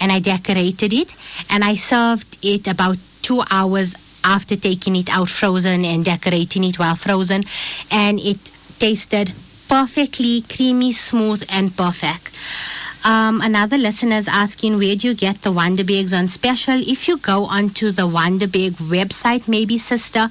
and 0.00 0.12
I 0.12 0.20
decorated 0.20 0.92
it 0.92 1.08
and 1.48 1.64
I 1.64 1.76
served 1.88 2.36
it 2.42 2.66
about 2.66 2.96
two 3.22 3.42
hours 3.50 3.94
after 4.24 4.56
taking 4.56 4.96
it 4.96 5.08
out 5.10 5.28
frozen 5.40 5.84
and 5.84 6.04
decorating 6.04 6.64
it 6.64 6.78
while 6.78 6.98
frozen 7.02 7.44
and 7.90 8.18
it 8.18 8.38
tasted 8.80 9.30
perfectly 9.68 10.44
creamy 10.48 10.92
smooth 10.92 11.42
and 11.48 11.76
perfect 11.76 12.30
um, 13.04 13.40
another 13.40 13.76
listener 13.76 14.18
is 14.18 14.28
asking 14.28 14.76
where 14.78 14.96
do 14.96 15.08
you 15.08 15.16
get 15.16 15.42
the 15.42 15.52
Wonder 15.52 15.84
Bags 15.84 16.12
on 16.12 16.28
special? 16.28 16.82
If 16.82 17.06
you 17.06 17.18
go 17.24 17.44
onto 17.44 17.92
the 17.92 18.08
Wonder 18.08 18.48
Bag 18.48 18.74
website, 18.90 19.46
maybe 19.46 19.78
sister, 19.78 20.28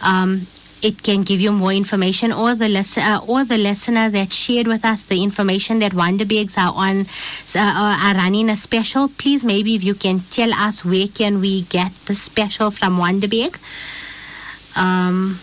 um, 0.00 0.46
it 0.82 1.02
can 1.02 1.24
give 1.24 1.40
you 1.40 1.52
more 1.52 1.72
information 1.72 2.32
or 2.32 2.54
the 2.54 2.68
listen, 2.68 3.02
uh, 3.02 3.20
or 3.26 3.44
the 3.44 3.56
listener 3.56 4.10
that 4.10 4.28
shared 4.30 4.66
with 4.66 4.84
us 4.84 5.00
the 5.08 5.22
information 5.22 5.80
that 5.80 5.94
Wonder 5.94 6.26
Bags 6.26 6.54
are 6.56 6.72
on 6.74 7.06
uh, 7.54 7.58
are 7.58 8.14
running 8.14 8.50
a 8.50 8.56
special. 8.56 9.08
Please, 9.18 9.42
maybe 9.44 9.74
if 9.74 9.82
you 9.82 9.94
can 9.94 10.24
tell 10.32 10.52
us 10.52 10.82
where 10.84 11.08
can 11.08 11.40
we 11.40 11.66
get 11.70 11.92
the 12.06 12.14
special 12.14 12.70
from 12.70 12.98
Wonder 12.98 13.28
Bag. 13.28 13.58
Um, 14.74 15.40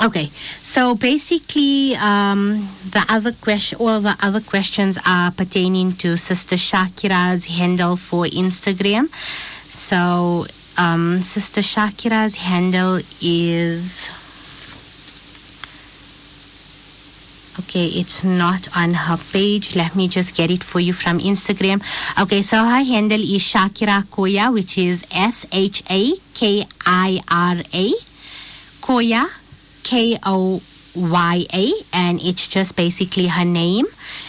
Okay, 0.00 0.30
so 0.62 0.94
basically, 0.94 1.96
um, 1.98 2.70
the 2.92 3.04
other 3.08 3.32
question, 3.42 3.78
all 3.80 4.00
the 4.00 4.14
other 4.20 4.40
questions 4.40 4.96
are 5.04 5.32
pertaining 5.32 5.96
to 5.98 6.16
Sister 6.16 6.54
Shakira's 6.54 7.44
handle 7.44 7.98
for 8.08 8.24
Instagram. 8.24 9.08
So, 9.90 10.46
um, 10.78 11.22
Sister 11.34 11.60
Shakira's 11.60 12.36
handle 12.36 13.02
is. 13.20 13.90
Okay, 17.58 17.86
it's 17.98 18.20
not 18.22 18.68
on 18.72 18.94
her 18.94 19.18
page. 19.32 19.72
Let 19.74 19.96
me 19.96 20.08
just 20.08 20.36
get 20.36 20.48
it 20.48 20.62
for 20.62 20.78
you 20.78 20.92
from 20.94 21.18
Instagram. 21.18 21.82
Okay, 22.16 22.42
so 22.42 22.56
her 22.58 22.84
handle 22.84 23.20
is 23.20 23.42
Shakira 23.52 24.08
Koya, 24.08 24.54
which 24.54 24.78
is 24.78 25.02
S 25.10 25.44
H 25.50 25.82
A 25.90 26.12
K 26.38 26.64
I 26.86 27.18
R 27.28 27.56
A. 27.74 27.92
Koya, 28.80 29.26
K 29.82 30.16
O 30.24 30.60
Y 30.94 31.44
A, 31.52 31.72
and 31.92 32.20
it's 32.22 32.48
just 32.48 32.76
basically 32.76 33.26
her 33.26 33.44
name. 33.44 33.86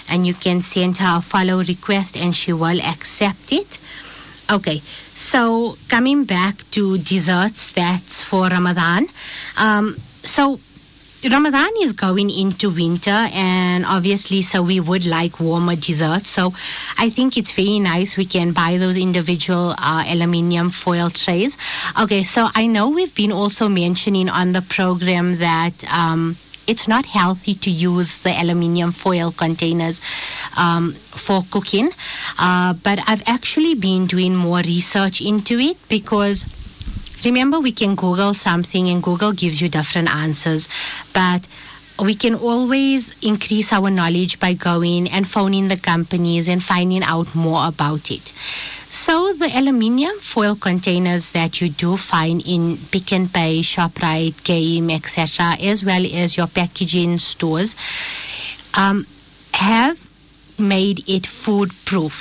And 0.07 0.25
you 0.25 0.33
can 0.33 0.63
send 0.63 0.97
her 0.97 1.19
a 1.19 1.25
follow 1.31 1.59
request, 1.59 2.15
and 2.15 2.33
she 2.33 2.51
will 2.51 2.81
accept 2.81 3.51
it. 3.51 3.67
Okay, 4.49 4.81
so 5.31 5.75
coming 5.89 6.25
back 6.25 6.55
to 6.73 6.97
desserts, 6.97 7.59
that's 7.75 8.25
for 8.29 8.47
Ramadan. 8.47 9.07
Um, 9.55 9.97
so 10.23 10.59
Ramadan 11.23 11.71
is 11.81 11.91
going 11.91 12.29
into 12.29 12.73
winter, 12.73 13.09
and 13.11 13.85
obviously, 13.85 14.41
so 14.41 14.63
we 14.63 14.79
would 14.79 15.03
like 15.03 15.39
warmer 15.39 15.75
desserts. 15.75 16.33
So 16.33 16.51
I 16.97 17.09
think 17.13 17.35
it's 17.35 17.51
very 17.55 17.79
nice 17.79 18.15
we 18.17 18.25
can 18.25 18.53
buy 18.53 18.77
those 18.77 18.95
individual 18.95 19.75
uh, 19.77 20.03
aluminium 20.07 20.71
foil 20.83 21.11
trays. 21.11 21.55
Okay, 21.99 22.23
so 22.23 22.47
I 22.53 22.67
know 22.67 22.89
we've 22.89 23.13
been 23.13 23.33
also 23.33 23.67
mentioning 23.67 24.29
on 24.29 24.53
the 24.53 24.61
program 24.73 25.39
that. 25.39 25.73
Um, 25.87 26.37
it's 26.69 26.87
not 26.87 27.05
healthy 27.05 27.57
to 27.63 27.69
use 27.69 28.07
the 28.23 28.29
aluminium 28.29 28.93
foil 28.93 29.33
containers 29.33 29.99
um, 30.55 30.95
for 31.25 31.41
cooking, 31.51 31.89
uh, 32.37 32.73
but 32.83 32.99
I've 33.07 33.25
actually 33.25 33.73
been 33.73 34.05
doing 34.07 34.35
more 34.35 34.59
research 34.59 35.17
into 35.19 35.57
it 35.57 35.77
because 35.89 36.45
remember 37.25 37.59
we 37.59 37.73
can 37.73 37.95
google 37.95 38.33
something 38.35 38.87
and 38.87 39.01
google 39.03 39.33
gives 39.33 39.59
you 39.59 39.69
different 39.69 40.09
answers. 40.09 40.67
But 41.13 41.41
we 42.01 42.15
can 42.15 42.35
always 42.35 43.11
increase 43.21 43.67
our 43.71 43.89
knowledge 43.89 44.37
by 44.39 44.53
going 44.53 45.09
and 45.09 45.25
phoning 45.27 45.67
the 45.67 45.79
companies 45.79 46.47
and 46.47 46.61
finding 46.63 47.03
out 47.03 47.27
more 47.35 47.67
about 47.67 48.07
it 48.13 48.23
so 49.05 49.33
the 49.37 49.49
aluminium 49.53 50.15
foil 50.33 50.57
containers 50.61 51.27
that 51.33 51.61
you 51.61 51.69
do 51.71 51.97
find 52.09 52.41
in 52.41 52.87
Pick 52.91 53.11
n 53.11 53.29
Pay, 53.33 53.63
Shoprite, 53.63 54.43
Game, 54.43 54.89
etc., 54.89 55.55
as 55.59 55.83
well 55.85 56.05
as 56.05 56.35
your 56.35 56.47
packaging 56.47 57.17
stores, 57.17 57.73
um, 58.73 59.05
have 59.51 59.97
made 60.57 61.03
it 61.07 61.27
food 61.45 61.69
proof 61.85 62.11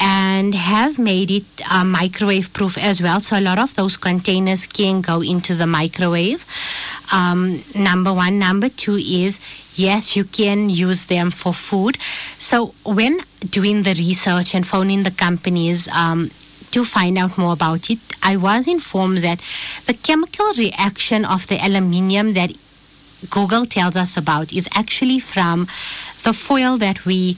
and 0.00 0.54
have 0.54 0.98
made 0.98 1.30
it 1.30 1.46
uh, 1.68 1.84
microwave 1.84 2.44
proof 2.54 2.72
as 2.76 3.00
well. 3.02 3.20
So 3.20 3.36
a 3.36 3.40
lot 3.40 3.58
of 3.58 3.70
those 3.76 3.96
containers 3.96 4.66
can 4.74 5.02
go 5.02 5.20
into 5.20 5.56
the 5.56 5.66
microwave. 5.66 6.38
Um, 7.10 7.64
number 7.74 8.14
one. 8.14 8.38
Number 8.38 8.68
two 8.68 8.96
is 8.96 9.34
yes, 9.74 10.12
you 10.14 10.24
can 10.24 10.68
use 10.68 11.04
them 11.08 11.32
for 11.42 11.52
food. 11.70 11.98
So 12.38 12.72
when 12.84 13.20
doing 13.50 13.82
the 13.82 13.94
research 13.98 14.54
and 14.54 14.64
phoning 14.66 15.02
the 15.02 15.12
companies, 15.16 15.88
um, 15.90 16.30
to 16.72 16.84
find 16.84 17.16
out 17.16 17.38
more 17.38 17.54
about 17.54 17.88
it, 17.88 17.98
I 18.22 18.36
was 18.36 18.66
informed 18.66 19.24
that 19.24 19.40
the 19.86 19.94
chemical 19.94 20.52
reaction 20.58 21.24
of 21.24 21.40
the 21.48 21.56
aluminium 21.56 22.34
that 22.34 22.50
Google 23.30 23.66
tells 23.66 23.96
us 23.96 24.14
about 24.16 24.52
is 24.52 24.68
actually 24.72 25.22
from 25.34 25.66
the 26.24 26.34
foil 26.46 26.78
that 26.78 26.98
we 27.06 27.36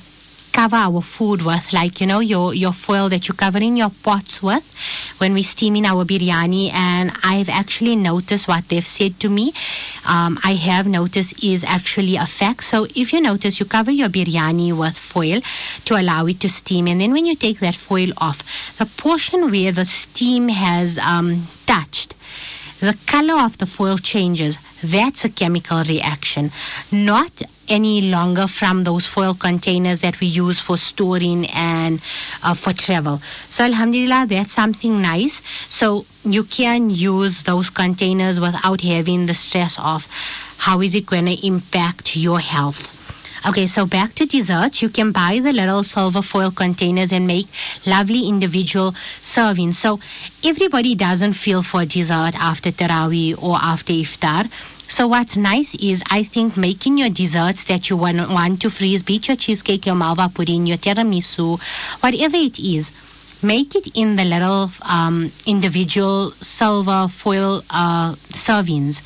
cover 0.53 0.77
our 0.77 1.03
food 1.19 1.41
with, 1.45 1.65
like 1.73 2.01
you 2.01 2.07
know 2.07 2.21
your 2.21 2.55
your 2.55 2.73
foil 2.87 3.09
that 3.11 3.27
you're 3.27 3.37
covering 3.37 3.77
your 3.77 3.91
pots 4.03 4.41
with 4.43 4.65
when 5.19 5.35
we 5.35 5.43
steam 5.43 5.77
in 5.77 5.85
our 5.85 6.05
biryani. 6.05 6.73
And 6.73 7.13
I've 7.23 7.49
actually 7.49 7.97
noticed 7.97 8.49
what 8.49 8.65
they've 8.71 8.85
said 8.85 9.21
to 9.21 9.29
me. 9.29 9.53
Um, 10.05 10.39
I 10.43 10.55
have 10.55 10.87
noticed 10.87 11.35
is 11.43 11.65
actually 11.67 12.17
a 12.17 12.27
fact. 12.39 12.65
So 12.65 12.87
if 12.95 13.13
you 13.13 13.21
notice, 13.21 13.61
you 13.61 13.67
cover 13.67 13.91
your 13.91 14.09
biryani 14.09 14.77
with 14.77 14.95
foil 15.13 15.41
to 15.87 15.95
allow 15.95 16.27
it 16.27 16.41
to 16.41 16.49
steam, 16.49 16.87
and 16.87 17.01
then 17.01 17.13
when 17.13 17.27
you 17.27 17.37
take 17.37 17.61
that 17.61 17.77
foil 17.89 18.13
off, 18.17 18.37
the 18.79 18.87
portion 18.99 19.51
where 19.51 19.73
the 19.73 19.87
steam 19.87 20.49
has 20.49 20.99
um, 21.01 21.49
touched 21.67 22.15
the 22.81 22.95
color 23.11 23.45
of 23.45 23.57
the 23.59 23.67
foil 23.67 23.99
changes. 23.99 24.57
That's 24.83 25.25
a 25.25 25.31
chemical 25.31 25.85
reaction, 25.87 26.51
not 26.91 27.33
any 27.69 28.03
longer 28.03 28.47
from 28.59 28.85
those 28.85 29.07
foil 29.15 29.37
containers 29.41 30.01
that 30.01 30.15
we 30.21 30.27
use 30.27 30.61
for 30.67 30.77
storing 30.77 31.47
and 31.47 32.01
uh, 32.43 32.55
for 32.63 32.73
travel. 32.77 33.21
So, 33.51 33.65
Alhamdulillah, 33.65 34.27
that's 34.29 34.55
something 34.55 35.01
nice. 35.01 35.39
So, 35.71 36.05
you 36.23 36.45
can 36.45 36.91
use 36.91 37.43
those 37.47 37.71
containers 37.71 38.41
without 38.41 38.81
having 38.81 39.27
the 39.27 39.35
stress 39.35 39.75
of 39.79 40.03
how 40.59 40.81
is 40.81 40.95
it 40.95 41.07
going 41.07 41.27
to 41.27 41.47
impact 41.47 42.11
your 42.15 42.41
health. 42.41 42.77
Okay, 43.47 43.67
so 43.67 43.87
back 43.87 44.15
to 44.17 44.27
desserts. 44.27 44.83
You 44.83 44.91
can 44.91 45.13
buy 45.13 45.41
the 45.43 45.53
little 45.53 45.83
silver 45.83 46.21
foil 46.21 46.53
containers 46.53 47.11
and 47.11 47.27
make 47.27 47.47
lovely 47.87 48.29
individual 48.29 48.95
servings. 49.35 49.77
So 49.81 49.99
everybody 50.45 50.95
doesn't 50.95 51.35
feel 51.35 51.63
for 51.63 51.87
dessert 51.87 52.37
after 52.37 52.71
Taraweeh 52.71 53.43
or 53.43 53.57
after 53.57 53.95
Iftar. 53.95 54.45
So 54.91 55.09
what's 55.09 55.39
nice 55.39 55.73
is 55.79 56.03
I 56.11 56.29
think 56.35 56.59
making 56.59 56.99
your 56.99 57.09
desserts 57.09 57.65
that 57.69 57.89
you 57.89 57.97
want, 57.97 58.19
want 58.19 58.61
to 58.61 58.71
freeze, 58.71 59.03
be 59.03 59.17
it 59.17 59.29
your 59.29 59.37
cheesecake, 59.39 59.87
your 59.87 59.95
malva 59.95 60.29
pudding, 60.35 60.67
your 60.67 60.79
tiramisu, 60.79 61.59
whatever 62.01 62.37
it 62.37 62.61
is, 62.61 62.91
make 63.43 63.75
it 63.75 63.89
in 63.95 64.17
the 64.17 64.25
little 64.25 64.71
um, 64.83 65.33
individual 65.47 66.35
silver 66.43 67.07
foil 67.23 67.63
uh, 67.71 68.17
servings. 68.47 68.97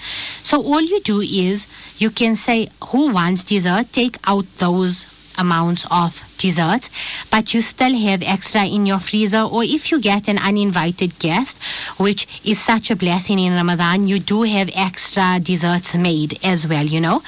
So 0.42 0.56
all 0.56 0.82
you 0.82 1.00
do 1.04 1.20
is 1.20 1.64
you 1.98 2.10
can 2.10 2.36
say 2.36 2.68
who 2.90 3.12
wants 3.12 3.44
dessert, 3.44 3.86
take 3.92 4.16
out 4.24 4.44
those 4.60 5.04
amounts 5.36 5.84
of 5.90 6.12
dessert, 6.38 6.82
but 7.30 7.52
you 7.52 7.60
still 7.60 7.94
have 8.06 8.20
extra 8.22 8.64
in 8.66 8.86
your 8.86 9.00
freezer. 9.00 9.42
Or 9.42 9.64
if 9.64 9.90
you 9.90 10.00
get 10.00 10.28
an 10.28 10.38
uninvited 10.38 11.18
guest, 11.18 11.56
which 11.98 12.26
is 12.44 12.58
such 12.64 12.90
a 12.90 12.96
blessing 12.96 13.38
in 13.38 13.52
Ramadan, 13.52 14.06
you 14.06 14.20
do 14.20 14.42
have 14.42 14.68
extra 14.74 15.40
desserts 15.42 15.90
made 15.94 16.38
as 16.42 16.66
well, 16.68 16.86
you 16.86 17.00
know. 17.00 17.20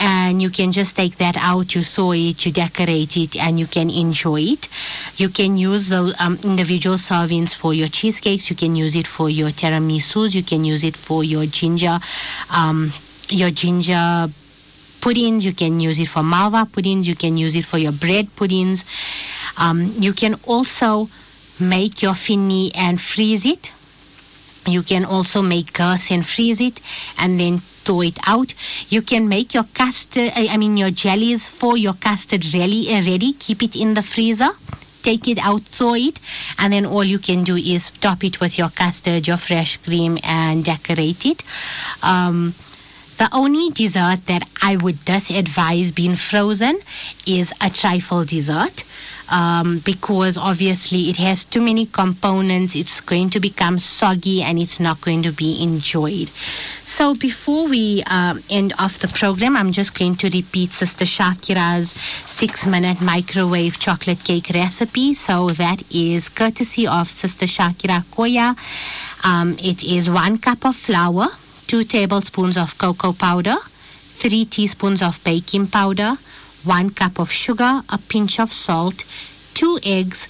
and 0.00 0.42
you 0.42 0.50
can 0.50 0.72
just 0.72 0.96
take 0.96 1.18
that 1.18 1.36
out, 1.38 1.70
you 1.74 1.82
thaw 1.94 2.12
it, 2.12 2.44
you 2.44 2.52
decorate 2.52 3.14
it, 3.14 3.36
and 3.36 3.58
you 3.60 3.66
can 3.66 3.90
enjoy 3.90 4.40
it. 4.40 4.66
You 5.16 5.28
can 5.30 5.56
use 5.56 5.88
the 5.88 6.14
um, 6.18 6.38
individual 6.42 6.98
servings 6.98 7.50
for 7.60 7.74
your 7.74 7.88
cheesecakes. 7.90 8.50
You 8.50 8.56
can 8.56 8.74
use 8.74 8.96
it 8.96 9.06
for 9.16 9.30
your 9.30 9.50
tiramisus. 9.50 10.34
You 10.34 10.44
can 10.44 10.64
use 10.64 10.82
it 10.84 10.96
for 11.06 11.22
your 11.22 11.46
ginger, 11.46 11.98
um, 12.50 12.92
your 13.34 13.50
ginger 13.50 14.28
puddings. 15.02 15.44
You 15.44 15.54
can 15.54 15.80
use 15.80 15.98
it 15.98 16.08
for 16.12 16.22
malva 16.22 16.66
puddings. 16.72 17.06
You 17.06 17.16
can 17.16 17.36
use 17.36 17.54
it 17.54 17.66
for 17.70 17.78
your 17.78 17.92
bread 17.92 18.28
puddings. 18.36 18.82
Um, 19.56 19.96
you 20.00 20.14
can 20.14 20.40
also 20.46 21.08
make 21.60 22.02
your 22.02 22.14
finny 22.26 22.72
and 22.74 22.98
freeze 23.14 23.42
it. 23.44 23.68
You 24.66 24.82
can 24.82 25.04
also 25.04 25.42
make 25.42 25.74
gus 25.74 26.00
and 26.08 26.24
freeze 26.24 26.60
it 26.60 26.80
and 27.18 27.38
then 27.38 27.62
thaw 27.84 28.00
it 28.00 28.18
out. 28.24 28.52
You 28.88 29.02
can 29.02 29.28
make 29.28 29.52
your 29.52 29.64
custard, 29.76 30.32
I 30.34 30.56
mean 30.56 30.76
your 30.76 30.90
jellies 30.90 31.42
for 31.60 31.76
your 31.76 31.94
custard 31.94 32.42
really 32.54 32.88
uh, 32.88 33.04
ready. 33.04 33.34
Keep 33.34 33.62
it 33.62 33.76
in 33.76 33.92
the 33.92 34.02
freezer. 34.14 34.50
Take 35.02 35.28
it 35.28 35.38
out, 35.38 35.60
thaw 35.76 35.92
it, 35.92 36.18
and 36.56 36.72
then 36.72 36.86
all 36.86 37.04
you 37.04 37.18
can 37.18 37.44
do 37.44 37.56
is 37.56 37.90
top 38.00 38.24
it 38.24 38.40
with 38.40 38.56
your 38.56 38.70
custard, 38.70 39.26
your 39.26 39.36
fresh 39.36 39.78
cream, 39.84 40.16
and 40.22 40.64
decorate 40.64 41.20
it. 41.26 41.42
Um, 42.00 42.54
the 43.18 43.28
only 43.32 43.70
dessert 43.74 44.26
that 44.26 44.42
I 44.60 44.76
would 44.76 44.98
disadvise 45.06 45.94
being 45.94 46.16
frozen 46.30 46.80
is 47.26 47.52
a 47.60 47.70
trifle 47.70 48.24
dessert 48.24 48.82
um, 49.28 49.82
because 49.84 50.36
obviously 50.40 51.10
it 51.10 51.16
has 51.16 51.44
too 51.50 51.60
many 51.60 51.86
components. 51.86 52.74
It's 52.74 53.00
going 53.06 53.30
to 53.30 53.40
become 53.40 53.78
soggy 53.78 54.42
and 54.42 54.58
it's 54.58 54.80
not 54.80 54.98
going 55.04 55.22
to 55.22 55.32
be 55.32 55.62
enjoyed. 55.62 56.28
So 56.96 57.14
before 57.14 57.68
we 57.68 58.04
um, 58.06 58.42
end 58.50 58.74
off 58.78 58.92
the 59.00 59.12
program, 59.18 59.56
I'm 59.56 59.72
just 59.72 59.96
going 59.98 60.16
to 60.18 60.26
repeat 60.26 60.70
Sister 60.72 61.04
Shakira's 61.04 61.92
six-minute 62.36 63.00
microwave 63.00 63.74
chocolate 63.80 64.22
cake 64.26 64.50
recipe. 64.52 65.14
So 65.14 65.50
that 65.58 65.82
is 65.90 66.28
courtesy 66.28 66.86
of 66.86 67.06
Sister 67.08 67.46
Shakira 67.46 68.04
Koya. 68.12 68.54
Um, 69.22 69.56
it 69.58 69.82
is 69.82 70.08
one 70.08 70.38
cup 70.38 70.64
of 70.64 70.74
flour 70.86 71.28
2 71.74 71.82
tablespoons 71.90 72.56
of 72.56 72.68
cocoa 72.78 73.12
powder, 73.18 73.56
3 74.22 74.46
teaspoons 74.46 75.02
of 75.02 75.14
baking 75.24 75.66
powder, 75.66 76.12
1 76.64 76.94
cup 76.94 77.18
of 77.18 77.26
sugar, 77.28 77.82
a 77.88 77.98
pinch 78.08 78.38
of 78.38 78.48
salt, 78.50 78.94
2 79.58 79.80
eggs, 79.82 80.24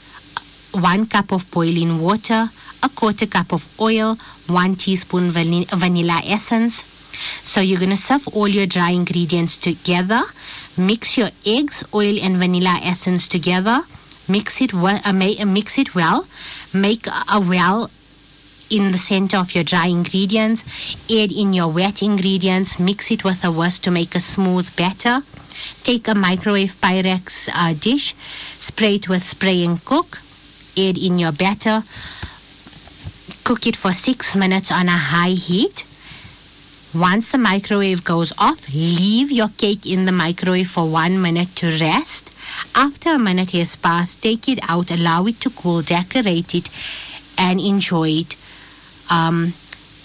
1 0.73 1.07
cup 1.07 1.31
of 1.33 1.43
boiling 1.53 2.01
water, 2.01 2.49
a 2.83 2.89
quarter 2.89 3.27
cup 3.27 3.53
of 3.53 3.61
oil, 3.79 4.17
1 4.49 4.77
teaspoon 4.77 5.35
van- 5.35 5.69
vanilla 5.79 6.23
essence. 6.25 6.81
So 7.45 7.61
you're 7.61 7.79
going 7.79 7.91
to 7.91 8.09
serve 8.09 8.23
all 8.33 8.49
your 8.49 8.67
dry 8.67 8.93
ingredients 8.93 9.59
together. 9.61 10.23
Mix 10.79 11.19
your 11.19 11.29
eggs, 11.45 11.85
oil, 11.93 12.17
and 12.23 12.39
vanilla 12.39 12.81
essence 12.83 13.29
together. 13.29 13.83
Mix 14.31 14.63
it 14.63 14.73
well. 14.73 14.99
Uh, 15.05 15.13
mix 15.13 15.77
it 15.77 15.91
well. 15.95 16.27
Make 16.73 17.07
a 17.07 17.39
well 17.39 17.91
in 18.71 18.93
the 18.93 18.99
center 18.99 19.37
of 19.39 19.55
your 19.55 19.65
dry 19.65 19.87
ingredients. 19.87 20.63
Add 21.11 21.31
in 21.33 21.53
your 21.53 21.73
wet 21.73 22.03
ingredients. 22.03 22.77
Mix 22.79 23.11
it 23.11 23.25
with 23.25 23.39
a 23.43 23.53
whisk 23.53 23.83
to 23.83 23.91
make 23.91 24.15
a 24.15 24.21
smooth 24.21 24.67
batter. 24.77 25.21
Take 25.85 26.09
a 26.09 26.15
microwave 26.15 26.73
Pyrex 26.83 27.31
uh, 27.53 27.75
dish. 27.75 28.15
Spray 28.61 28.97
it 28.97 29.09
with 29.09 29.23
spray 29.25 29.65
and 29.65 29.85
cook. 29.85 30.17
Add 30.77 30.97
in 30.99 31.19
your 31.19 31.33
batter. 31.33 31.83
Cook 33.45 33.67
it 33.67 33.77
for 33.77 33.93
six 33.93 34.35
minutes 34.35 34.69
on 34.71 34.89
a 34.89 34.99
high 34.99 35.37
heat. 35.37 35.85
Once 36.95 37.27
the 37.33 37.39
microwave 37.39 38.05
goes 38.05 38.33
off, 38.39 38.59
leave 38.73 39.31
your 39.31 39.49
cake 39.59 39.85
in 39.85 40.07
the 40.07 40.13
microwave 40.13 40.69
for 40.73 40.89
one 40.89 41.21
minute 41.21 41.49
to 41.57 41.67
rest. 41.67 42.31
After 42.75 43.15
a 43.15 43.19
minute 43.19 43.51
has 43.51 43.77
passed, 43.83 44.23
take 44.23 44.49
it 44.49 44.61
out, 44.63 44.91
allow 44.91 45.27
it 45.27 45.41
to 45.41 45.51
cool, 45.51 45.83
decorate 45.83 46.55
it, 46.55 46.69
and 47.37 47.59
enjoy 47.61 48.11
it. 48.11 48.35
Um, 49.11 49.55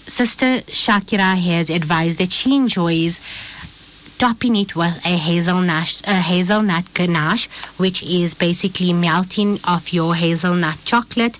Sister 0.08 0.62
Shakira 0.68 1.38
has 1.38 1.70
advised 1.70 2.18
that 2.20 2.32
she 2.32 2.56
enjoys 2.56 3.20
topping 4.20 4.56
it 4.56 4.76
with 4.76 4.94
a 5.06 5.18
hazelnut, 5.18 5.88
a 6.04 6.22
hazelnut 6.22 6.86
ganache, 6.94 7.48
which 7.78 8.04
is 8.04 8.34
basically 8.34 8.92
melting 8.92 9.60
of 9.64 9.82
your 9.92 10.14
hazelnut 10.16 10.78
chocolate 10.86 11.38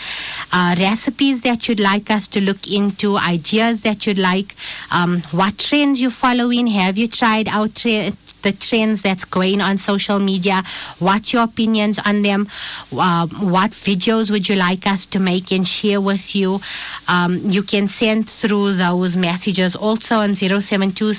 uh, 0.53 0.75
recipes 0.79 1.41
that 1.43 1.67
you'd 1.67 1.79
like 1.79 2.09
us 2.09 2.27
to 2.31 2.39
look 2.39 2.67
into, 2.67 3.17
ideas 3.17 3.81
that 3.83 4.05
you'd 4.05 4.19
like, 4.19 4.53
um, 4.91 5.23
what 5.33 5.57
trends 5.57 5.99
you're 5.99 6.15
following. 6.21 6.67
Have 6.67 6.95
you 6.95 7.09
tried 7.11 7.47
out 7.49 7.75
tra- 7.75 8.11
the 8.43 8.53
trends 8.53 9.01
that's 9.03 9.25
going 9.25 9.61
on 9.61 9.77
social 9.77 10.19
media? 10.19 10.63
What's 10.99 11.33
your 11.33 11.43
opinions 11.43 11.99
on 12.03 12.21
them? 12.21 12.47
Uh, 12.91 13.27
what 13.43 13.71
videos 13.85 14.31
would 14.31 14.47
you 14.47 14.55
like 14.55 14.85
us 14.85 15.05
to 15.11 15.19
make 15.19 15.51
and 15.51 15.65
share 15.65 16.01
with 16.01 16.33
you? 16.33 16.59
Um, 17.07 17.49
you 17.49 17.63
can 17.63 17.87
send 17.87 18.29
through 18.41 18.77
those 18.77 19.15
messages 19.15 19.75
also 19.75 20.15
on 20.15 20.35
072 20.35 21.13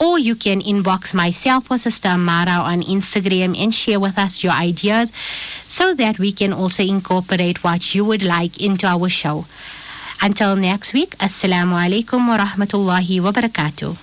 or 0.00 0.18
you 0.18 0.34
can 0.36 0.60
inbox 0.60 1.14
myself 1.14 1.64
or 1.70 1.78
Sister 1.78 2.08
Amara 2.08 2.58
on 2.62 2.82
Instagram 2.82 3.56
and 3.56 3.72
share 3.72 4.00
with 4.00 4.18
us 4.18 4.40
your 4.42 4.52
ideas 4.52 5.10
so 5.68 5.94
that 5.94 6.18
we 6.18 6.34
can 6.34 6.52
also 6.52 6.82
incorporate 6.82 7.62
what 7.62 7.80
you 7.94 8.04
would 8.04 8.22
like 8.22 8.60
into 8.60 8.86
our 8.86 9.08
show. 9.08 9.44
Until 10.20 10.54
next 10.56 10.92
week, 10.92 11.16
Assalamu 11.18 11.74
alaikum 11.74 12.28
wa 12.28 12.38
rahmatullahi 12.38 13.20
wa 13.22 13.32
barakatuh. 13.32 13.96